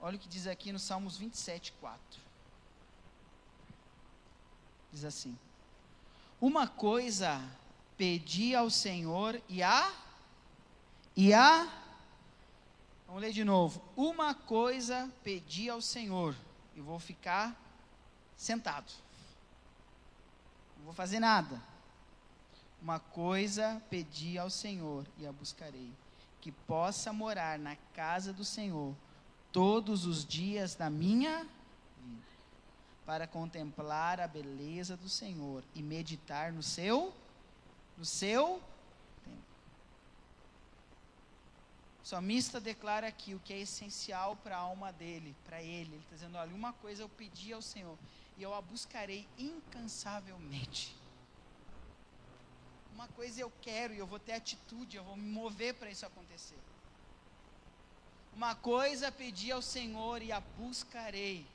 [0.00, 2.20] Olha o que diz aqui no Salmos 27, 4.
[4.92, 5.36] Diz assim:
[6.40, 7.42] uma coisa
[7.96, 9.92] pedi ao Senhor e a
[11.16, 11.68] e a
[13.08, 13.82] Vamos ler de novo.
[13.96, 16.36] Uma coisa pedi ao Senhor
[16.76, 17.56] e vou ficar
[18.36, 18.92] sentado.
[20.76, 21.58] Não vou fazer nada.
[22.82, 25.90] Uma coisa pedi ao Senhor e a buscarei,
[26.38, 28.94] que possa morar na casa do Senhor
[29.50, 31.48] todos os dias da minha
[33.08, 37.10] para contemplar a beleza do Senhor e meditar no seu
[37.96, 38.62] no seu
[39.24, 39.42] tempo.
[42.04, 45.94] O salmista declara aqui o que é essencial para a alma dele, para ele.
[45.94, 47.96] Ele está dizendo: olha, uma coisa eu pedi ao Senhor,
[48.36, 50.94] e eu a buscarei incansavelmente.
[52.92, 56.04] Uma coisa eu quero, e eu vou ter atitude, eu vou me mover para isso
[56.04, 56.58] acontecer.
[58.36, 61.46] Uma coisa pedi ao Senhor e a buscarei.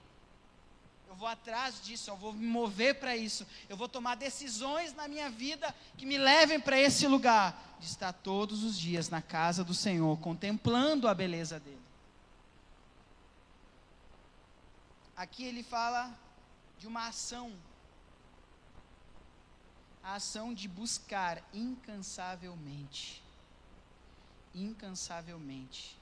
[1.14, 3.46] Eu vou atrás disso, eu vou me mover para isso.
[3.70, 8.12] Eu vou tomar decisões na minha vida que me levem para esse lugar de estar
[8.12, 11.78] todos os dias na casa do Senhor, contemplando a beleza dele.
[15.16, 16.12] Aqui ele fala
[16.80, 17.54] de uma ação.
[20.04, 23.22] A ação de buscar incansavelmente.
[24.56, 25.96] Incansavelmente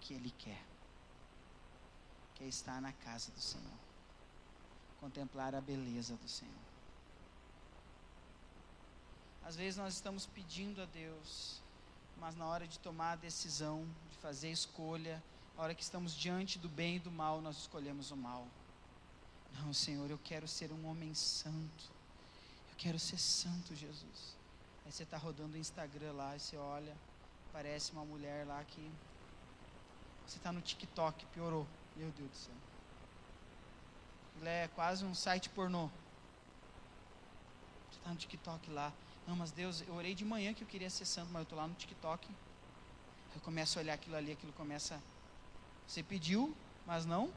[0.00, 0.62] que ele quer,
[2.38, 3.78] que é estar na casa do Senhor,
[5.00, 6.54] contemplar a beleza do Senhor.
[9.44, 11.60] Às vezes nós estamos pedindo a Deus,
[12.18, 15.22] mas na hora de tomar a decisão, de fazer a escolha,
[15.56, 18.46] na hora que estamos diante do bem e do mal, nós escolhemos o mal.
[19.54, 21.90] Não, Senhor, eu quero ser um homem santo.
[22.70, 24.36] Eu quero ser santo, Jesus.
[24.86, 26.96] Aí você está rodando o Instagram lá e você olha,
[27.52, 28.90] parece uma mulher lá que
[30.26, 31.66] você está no TikTok, piorou.
[31.98, 32.54] Meu Deus do céu.
[34.36, 35.88] Ele é quase um site pornô.
[37.90, 38.92] Você está no TikTok lá.
[39.26, 41.58] Não, mas Deus, eu orei de manhã que eu queria ser santo, mas eu estou
[41.58, 42.28] lá no TikTok.
[43.34, 45.02] Eu começo a olhar aquilo ali, aquilo começa.
[45.88, 47.32] Você pediu, mas não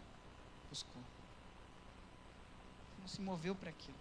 [0.69, 1.01] buscou.
[2.99, 3.97] Não se moveu para aquilo.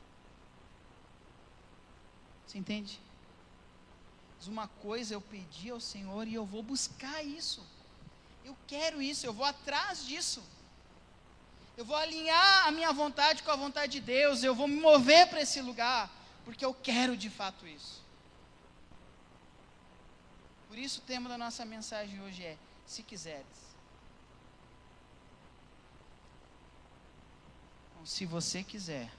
[2.46, 3.00] Você entende?
[4.36, 7.66] Mas uma coisa eu pedi ao Senhor e eu vou buscar isso.
[8.44, 10.42] Eu quero isso, eu vou atrás disso.
[11.76, 15.28] Eu vou alinhar a minha vontade com a vontade de Deus, eu vou me mover
[15.28, 16.10] para esse lugar,
[16.44, 18.02] porque eu quero de fato isso.
[20.68, 23.70] Por isso o tema da nossa mensagem hoje é: se quiseres.
[27.90, 29.10] Então, se você quiser,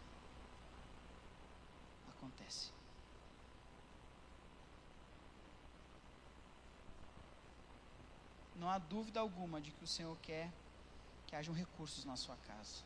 [8.61, 10.47] não há dúvida alguma de que o Senhor quer
[11.25, 12.83] que hajam recursos na sua casa.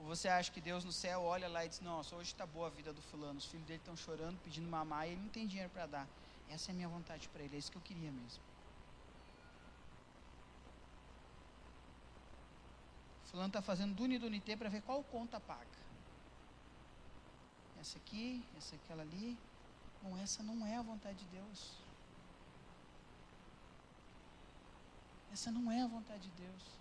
[0.00, 2.66] Ou você acha que Deus no céu olha lá e diz: Nossa, hoje está boa
[2.66, 5.46] a vida do fulano, os filhos dele estão chorando, pedindo mamar e ele não tem
[5.46, 6.08] dinheiro para dar.
[6.48, 8.42] Essa é a minha vontade para ele, é isso que eu queria mesmo.
[13.26, 15.78] Fulano está fazendo Duni Dunité para ver qual conta paga.
[17.80, 19.38] Essa aqui, essa aquela ali.
[20.02, 21.79] Bom, essa não é a vontade de Deus.
[25.32, 26.80] Essa não é a vontade de Deus.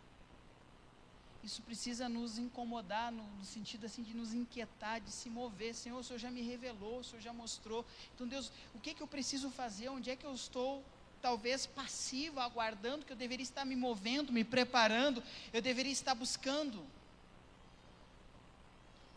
[1.44, 5.74] Isso precisa nos incomodar no, no, sentido assim de nos inquietar, de se mover.
[5.74, 7.86] Senhor, o Senhor já me revelou, o Senhor já mostrou.
[8.14, 9.90] Então, Deus, o que, que eu preciso fazer?
[9.90, 10.84] Onde é que eu estou
[11.22, 15.24] talvez passivo, aguardando que eu deveria estar me movendo, me preparando,
[15.54, 16.86] eu deveria estar buscando.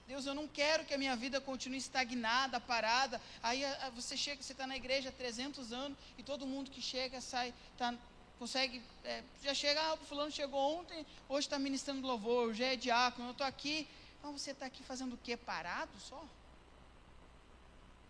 [0.06, 3.20] Deus, eu não quero que a minha vida continue estagnada, parada.
[3.42, 3.62] Aí
[3.94, 7.54] você chega, você está na igreja há 300 anos e todo mundo que chega sai,
[7.72, 7.94] está
[8.42, 12.76] consegue, é, já chega, ah, o fulano chegou ontem, hoje está ministrando louvor, já é
[12.76, 13.86] diácono, eu estou aqui.
[14.20, 15.36] Mas você está aqui fazendo o quê?
[15.36, 16.20] Parado só?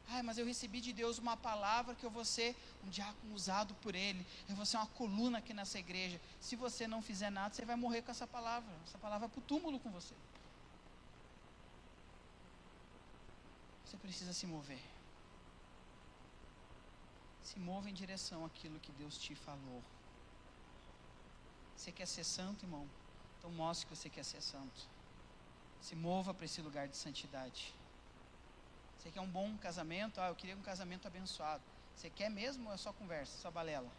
[0.08, 3.74] Ai, mas eu recebi de Deus uma palavra que eu vou ser um diácono usado
[3.82, 4.26] por Ele.
[4.48, 6.18] Eu vou ser uma coluna aqui nessa igreja.
[6.40, 8.72] Se você não fizer nada, você vai morrer com essa palavra.
[8.86, 10.14] Essa palavra é para o túmulo com você.
[13.84, 14.82] Você precisa se mover.
[17.42, 19.82] Se mova em direção àquilo que Deus te falou.
[21.82, 22.88] Você quer ser santo, irmão?
[23.36, 24.88] Então mostre que você quer ser santo.
[25.80, 27.74] Se mova para esse lugar de santidade.
[28.96, 30.20] Você quer um bom casamento?
[30.20, 31.60] Ah, eu queria um casamento abençoado.
[31.96, 33.90] Você quer mesmo ou é só conversa, só balela?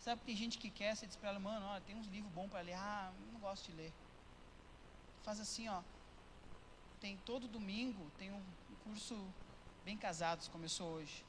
[0.00, 2.50] Sabe que tem gente que quer, você diz para ela, mano, tem uns livros bons
[2.50, 2.74] para ler.
[2.74, 3.92] Ah, não gosto de ler.
[5.22, 5.80] Faz assim, ó.
[7.00, 8.42] Tem todo domingo, tem um
[8.82, 9.16] curso
[9.84, 11.24] bem casados, começou hoje.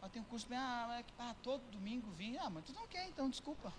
[0.00, 2.36] Ah, tem um curso bem, ah, ah, todo domingo vim.
[2.38, 3.72] Ah, mas tu não quer, então, desculpa.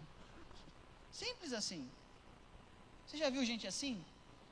[1.12, 1.90] Simples assim.
[3.06, 4.06] Você já viu gente assim?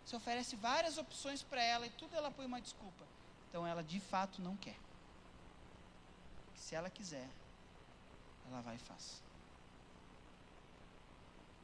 [0.04, 3.06] Você oferece várias opções para ela e tudo ela põe uma desculpa.
[3.50, 4.78] Então ela de fato não quer.
[6.56, 7.30] Se ela quiser,
[8.48, 9.22] ela vai e faz.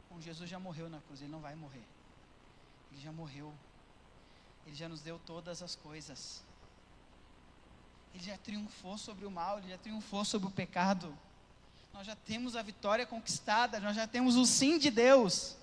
[0.09, 1.85] Bom, Jesus já morreu na cruz, ele não vai morrer.
[2.91, 3.53] Ele já morreu.
[4.65, 6.43] Ele já nos deu todas as coisas.
[8.13, 11.17] Ele já triunfou sobre o mal, ele já triunfou sobre o pecado.
[11.93, 15.55] Nós já temos a vitória conquistada, nós já temos o sim de Deus.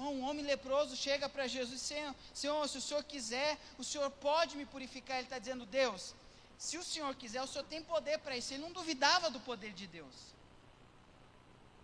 [0.00, 4.10] Irmão, um homem leproso chega para Jesus, Senhor, Senhor, se o Senhor quiser, o Senhor
[4.10, 5.18] pode me purificar.
[5.18, 6.14] Ele está dizendo, Deus,
[6.56, 8.52] se o Senhor quiser, o Senhor tem poder para isso.
[8.52, 10.14] Ele não duvidava do poder de Deus.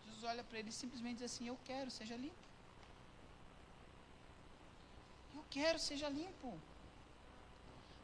[0.04, 2.46] Jesus olha para ele e simplesmente diz assim: Eu quero, seja limpo.
[5.34, 6.58] Eu quero, seja limpo.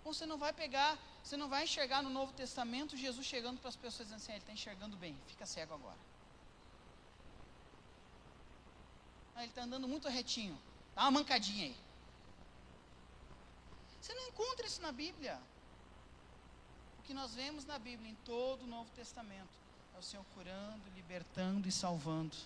[0.04, 3.76] Você não vai pegar, você não vai enxergar no Novo Testamento Jesus chegando para as
[3.76, 5.98] pessoas dizendo assim: ah, Ele está enxergando bem, fica cego agora.
[9.34, 10.58] Ah, ele está andando muito retinho.
[10.94, 11.76] Dá uma mancadinha aí.
[14.00, 15.40] Você não encontra isso na Bíblia.
[16.98, 19.48] O que nós vemos na Bíblia, em todo o Novo Testamento,
[19.94, 22.36] é o Senhor curando, libertando e salvando.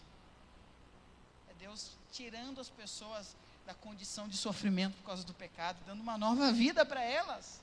[1.48, 3.36] É Deus tirando as pessoas
[3.66, 7.60] da condição de sofrimento por causa do pecado, dando uma nova vida para elas.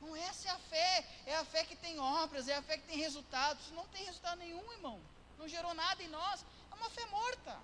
[0.00, 2.86] Não essa é a fé, é a fé que tem obras, é a fé que
[2.86, 3.70] tem resultados.
[3.72, 4.98] Não tem resultado nenhum, irmão.
[5.38, 6.44] Não gerou nada em nós.
[6.70, 7.58] É uma fé morta.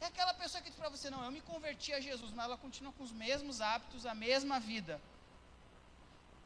[0.00, 2.56] É aquela pessoa que diz para você, não, eu me converti a Jesus, mas ela
[2.56, 5.00] continua com os mesmos hábitos, a mesma vida.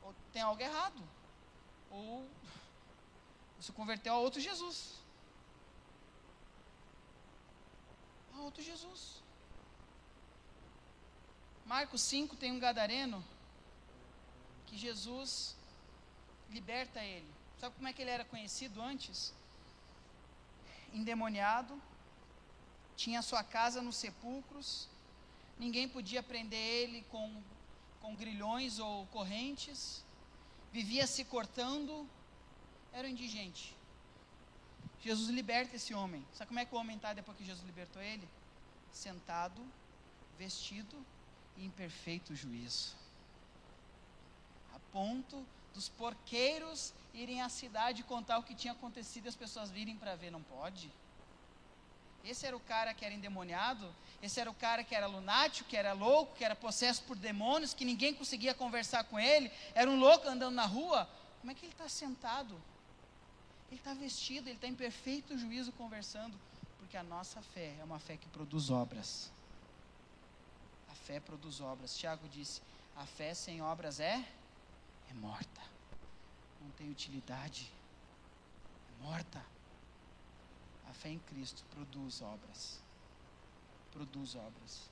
[0.02, 1.00] Ou tem algo errado.
[1.92, 2.28] Ou
[3.58, 5.03] você converteu a outro Jesus.
[8.38, 9.22] Outro Jesus.
[11.64, 13.24] Marcos 5 tem um gadareno
[14.66, 15.56] que Jesus
[16.50, 17.32] liberta ele.
[17.58, 19.32] Sabe como é que ele era conhecido antes?
[20.92, 21.80] Endemoniado,
[22.96, 24.88] tinha sua casa nos sepulcros,
[25.58, 27.42] ninguém podia prender ele com,
[28.00, 30.04] com grilhões ou correntes,
[30.72, 32.08] vivia se cortando,
[32.92, 33.74] era um indigente.
[35.04, 36.26] Jesus liberta esse homem.
[36.32, 38.26] Sabe como é que o homem está depois que Jesus libertou ele?
[38.90, 39.60] Sentado,
[40.38, 40.96] vestido
[41.56, 42.96] e em perfeito juízo.
[44.74, 45.44] A ponto
[45.74, 50.16] dos porqueiros irem à cidade contar o que tinha acontecido e as pessoas virem para
[50.16, 50.30] ver.
[50.30, 50.90] Não pode?
[52.24, 55.76] Esse era o cara que era endemoniado, esse era o cara que era lunático, que
[55.76, 59.98] era louco, que era possesso por demônios, que ninguém conseguia conversar com ele, era um
[59.98, 61.06] louco andando na rua.
[61.40, 62.58] Como é que ele está sentado?
[63.74, 66.38] Ele está vestido, ele está em perfeito juízo conversando,
[66.78, 69.32] porque a nossa fé é uma fé que produz obras.
[70.88, 71.96] A fé produz obras.
[71.96, 72.62] Tiago disse:
[72.94, 74.24] a fé sem obras é
[75.10, 75.60] é morta,
[76.60, 77.68] não tem utilidade,
[78.90, 79.44] é morta.
[80.88, 82.78] A fé em Cristo produz obras.
[83.90, 84.88] Produz obras.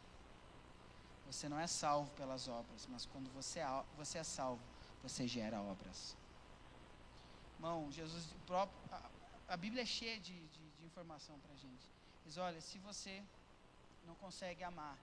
[1.28, 4.60] Você não é salvo pelas obras, mas quando você é, você é salvo,
[5.04, 6.16] você gera obras.
[7.62, 11.86] Irmão, Jesus, próprio, a, a, Bíblia é cheia de, de, de informação para gente.
[12.26, 13.22] Diz: olha, se você
[14.04, 14.98] não consegue amar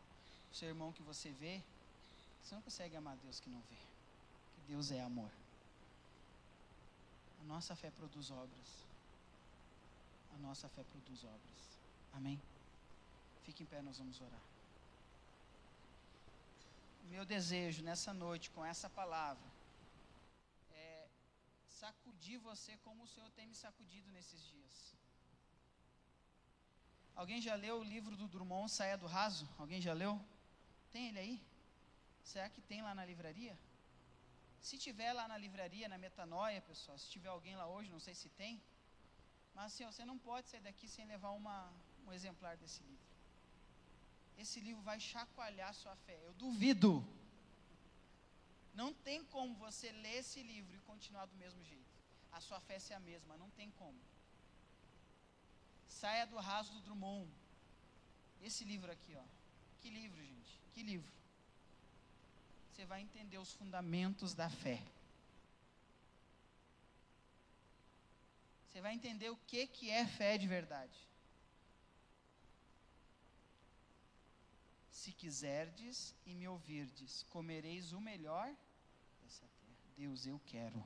[0.52, 1.64] o seu irmão que você vê,
[2.44, 3.78] você não consegue amar Deus que não vê.
[4.56, 5.32] Que Deus é amor.
[7.40, 8.90] A nossa fé produz obras
[10.36, 11.80] a nossa fé produz obras.
[12.14, 12.40] Amém?
[13.44, 14.42] Fique em pé, nós vamos orar.
[17.10, 19.44] Meu desejo nessa noite, com essa palavra,
[21.82, 24.76] sacudir você como o Senhor tem me sacudido nesses dias.
[27.22, 29.48] Alguém já leu o livro do Drummond, Saia do Raso?
[29.64, 30.14] Alguém já leu?
[30.94, 31.38] Tem ele aí?
[32.32, 33.56] Será que tem lá na livraria?
[34.68, 38.16] Se tiver lá na livraria, na Metanoia, pessoal, se tiver alguém lá hoje, não sei
[38.22, 38.54] se tem,
[39.56, 41.58] mas assim, você não pode sair daqui sem levar uma,
[42.06, 43.08] um exemplar desse livro.
[44.38, 46.18] Esse livro vai chacoalhar sua fé.
[46.28, 46.92] Eu duvido.
[48.74, 51.86] Não tem como você ler esse livro e continuar do mesmo jeito.
[52.32, 54.00] A sua fé ser a mesma, não tem como.
[55.88, 57.30] Saia do raso do Drummond.
[58.42, 59.24] Esse livro aqui, ó.
[59.82, 60.60] Que livro, gente?
[60.74, 61.12] Que livro?
[62.72, 64.82] Você vai entender os fundamentos da fé.
[68.70, 71.09] Você vai entender o que, que é fé de verdade.
[75.10, 78.48] Se quiserdes e me ouvirdes, comereis o melhor
[79.24, 79.94] dessa terra.
[79.98, 80.86] Deus, eu quero.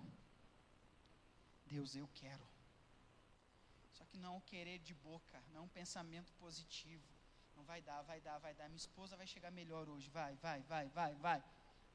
[1.66, 2.48] Deus, eu quero.
[3.92, 7.06] Só que não querer de boca, não um pensamento positivo.
[7.58, 8.70] Não vai dar, vai dar, vai dar.
[8.70, 10.10] Minha esposa vai chegar melhor hoje.
[10.10, 11.44] Vai, vai, vai, vai, vai.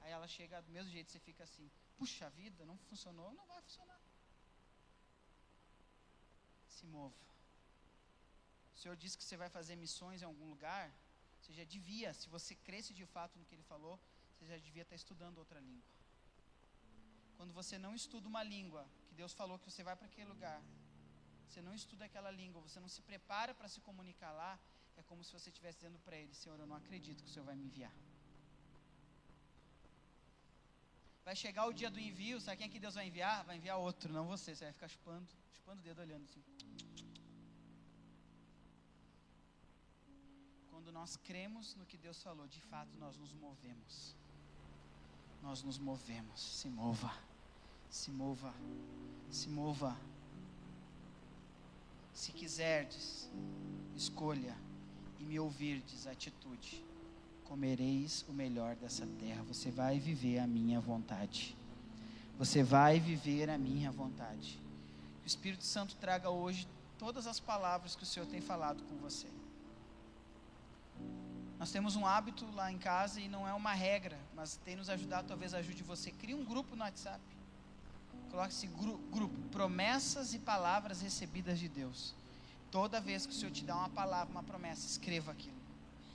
[0.03, 3.62] Aí ela chega do mesmo jeito, você fica assim: puxa vida, não funcionou, não vai
[3.62, 3.99] funcionar
[6.68, 7.26] se mova.
[8.74, 10.93] O Senhor disse que você vai fazer missões em algum lugar,
[11.41, 13.99] você já devia, se você cresce de fato no que Ele falou,
[14.32, 15.93] você já devia estar estudando outra língua.
[17.36, 20.61] Quando você não estuda uma língua, que Deus falou que você vai para aquele lugar,
[21.49, 24.59] você não estuda aquela língua, você não se prepara para se comunicar lá,
[24.97, 27.47] é como se você estivesse dizendo para Ele: Senhor, eu não acredito que o Senhor
[27.47, 27.95] vai me enviar.
[31.24, 33.45] Vai chegar o dia do envio, sabe quem é que Deus vai enviar?
[33.45, 34.55] Vai enviar outro, não você.
[34.55, 36.43] Você vai ficar chupando, chupando o dedo olhando assim.
[40.89, 44.16] Quando nós cremos no que Deus falou, de fato nós nos movemos.
[45.43, 46.41] Nós nos movemos.
[46.41, 47.14] Se mova.
[47.91, 48.55] Se mova.
[49.30, 49.95] Se mova.
[52.14, 53.30] Se quiserdes,
[53.95, 54.57] escolha
[55.18, 56.82] e me ouvirdes, atitude.
[57.45, 59.43] Comereis o melhor dessa terra.
[59.43, 61.55] Você vai viver a minha vontade.
[62.39, 64.59] Você vai viver a minha vontade.
[65.20, 66.66] Que o Espírito Santo traga hoje
[66.97, 69.28] todas as palavras que o Senhor tem falado com você.
[71.59, 74.88] Nós temos um hábito lá em casa e não é uma regra, mas tem nos
[74.88, 76.12] ajudado, talvez ajude você.
[76.12, 77.20] Crie um grupo no WhatsApp.
[78.30, 82.14] Coloque-se gru grupo, promessas e palavras recebidas de Deus.
[82.70, 85.56] Toda vez que o Senhor te dá uma palavra, uma promessa, escreva aquilo.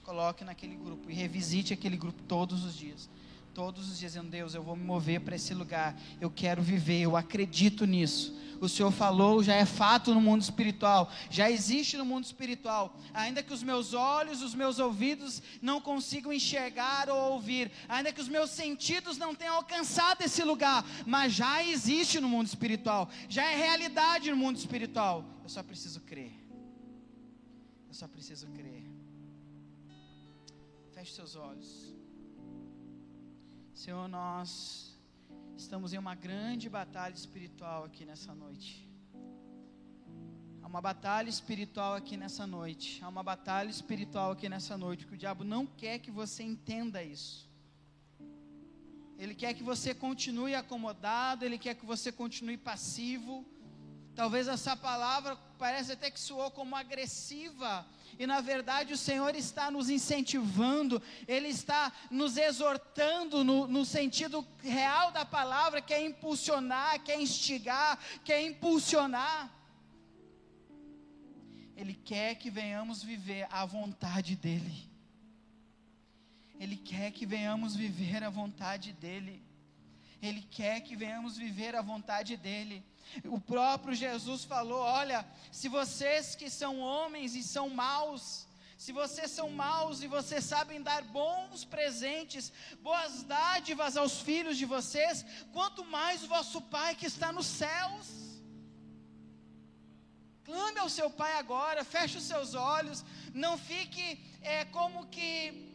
[0.04, 3.10] Coloque naquele grupo e revisite aquele grupo todos os dias.
[3.54, 5.96] Todos os dias, Deus, eu vou me mover para esse lugar.
[6.20, 8.36] Eu quero viver, eu acredito nisso.
[8.60, 12.98] O Senhor falou, já é fato no mundo espiritual, já existe no mundo espiritual.
[13.14, 18.22] Ainda que os meus olhos, os meus ouvidos não consigam enxergar ou ouvir, ainda que
[18.22, 23.44] os meus sentidos não tenham alcançado esse lugar, mas já existe no mundo espiritual, já
[23.52, 25.26] é realidade no mundo espiritual.
[25.44, 26.32] Eu só preciso crer.
[27.88, 28.84] Eu só preciso crer.
[30.94, 31.94] Feche seus olhos.
[33.74, 34.96] Senhor, nós
[35.58, 38.88] estamos em uma grande batalha espiritual aqui nessa noite.
[40.62, 43.04] Há uma batalha espiritual aqui nessa noite.
[43.04, 45.08] Há uma batalha espiritual aqui nessa noite.
[45.08, 47.50] Que o diabo não quer que você entenda isso.
[49.18, 51.44] Ele quer que você continue acomodado.
[51.44, 53.44] Ele quer que você continue passivo.
[54.16, 57.86] Talvez essa palavra parece até que soou como agressiva,
[58.20, 64.46] e na verdade o Senhor está nos incentivando, Ele está nos exortando no, no sentido
[64.62, 69.52] real da palavra, que é impulsionar, que é instigar, que é impulsionar.
[71.76, 74.90] Ele quer que venhamos viver a vontade dEle.
[76.60, 79.42] Ele quer que venhamos viver a vontade dEle.
[80.28, 82.82] Ele quer que venhamos viver a vontade dEle.
[83.26, 85.20] O próprio Jesus falou: Olha,
[85.52, 88.48] se vocês que são homens e são maus,
[88.78, 94.66] se vocês são maus e vocês sabem dar bons presentes, boas dádivas aos filhos de
[94.66, 98.08] vocês, quanto mais o vosso Pai que está nos céus.
[100.46, 103.04] Clame ao seu Pai agora, feche os seus olhos,
[103.34, 104.06] não fique
[104.42, 105.73] é, como que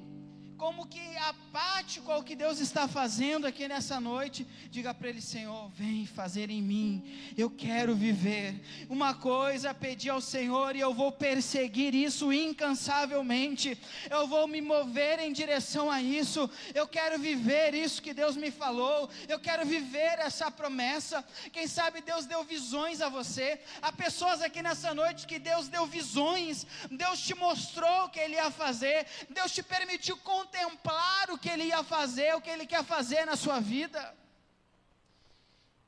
[0.59, 5.71] como que apático ao que Deus está fazendo aqui nessa noite, diga para Ele: Senhor,
[5.71, 8.61] vem fazer em mim, eu quero viver.
[8.89, 13.79] Uma coisa pedir ao Senhor e eu vou perseguir isso incansavelmente,
[14.11, 18.51] eu vou me mover em direção a isso, eu quero viver isso que Deus me
[18.51, 21.25] falou, eu quero viver essa promessa.
[21.53, 25.87] Quem sabe Deus deu visões a você, há pessoas aqui nessa noite que Deus deu
[25.87, 31.39] visões, Deus te mostrou o que Ele ia fazer, Deus te permitiu contar contemplar o
[31.39, 34.17] que Ele ia fazer, o que Ele quer fazer na sua vida.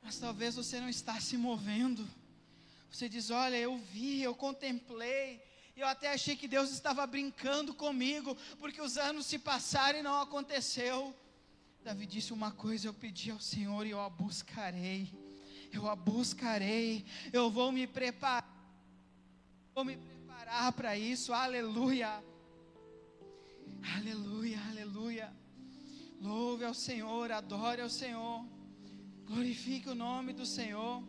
[0.03, 2.09] Mas talvez você não está se movendo.
[2.91, 5.43] Você diz: Olha, eu vi, eu contemplei,
[5.77, 10.21] eu até achei que Deus estava brincando comigo, porque os anos se passaram e não
[10.21, 11.15] aconteceu.
[11.83, 15.11] Davi disse uma coisa: Eu pedi ao Senhor e eu a buscarei.
[15.73, 17.05] Eu a buscarei.
[17.33, 18.49] Eu vou me preparar.
[19.75, 21.33] Vou me preparar para isso.
[21.33, 22.30] Aleluia.
[23.97, 25.33] Aleluia, aleluia.
[26.21, 28.45] Louve ao Senhor, adore ao Senhor.
[29.25, 31.03] Glorifique o nome do Senhor.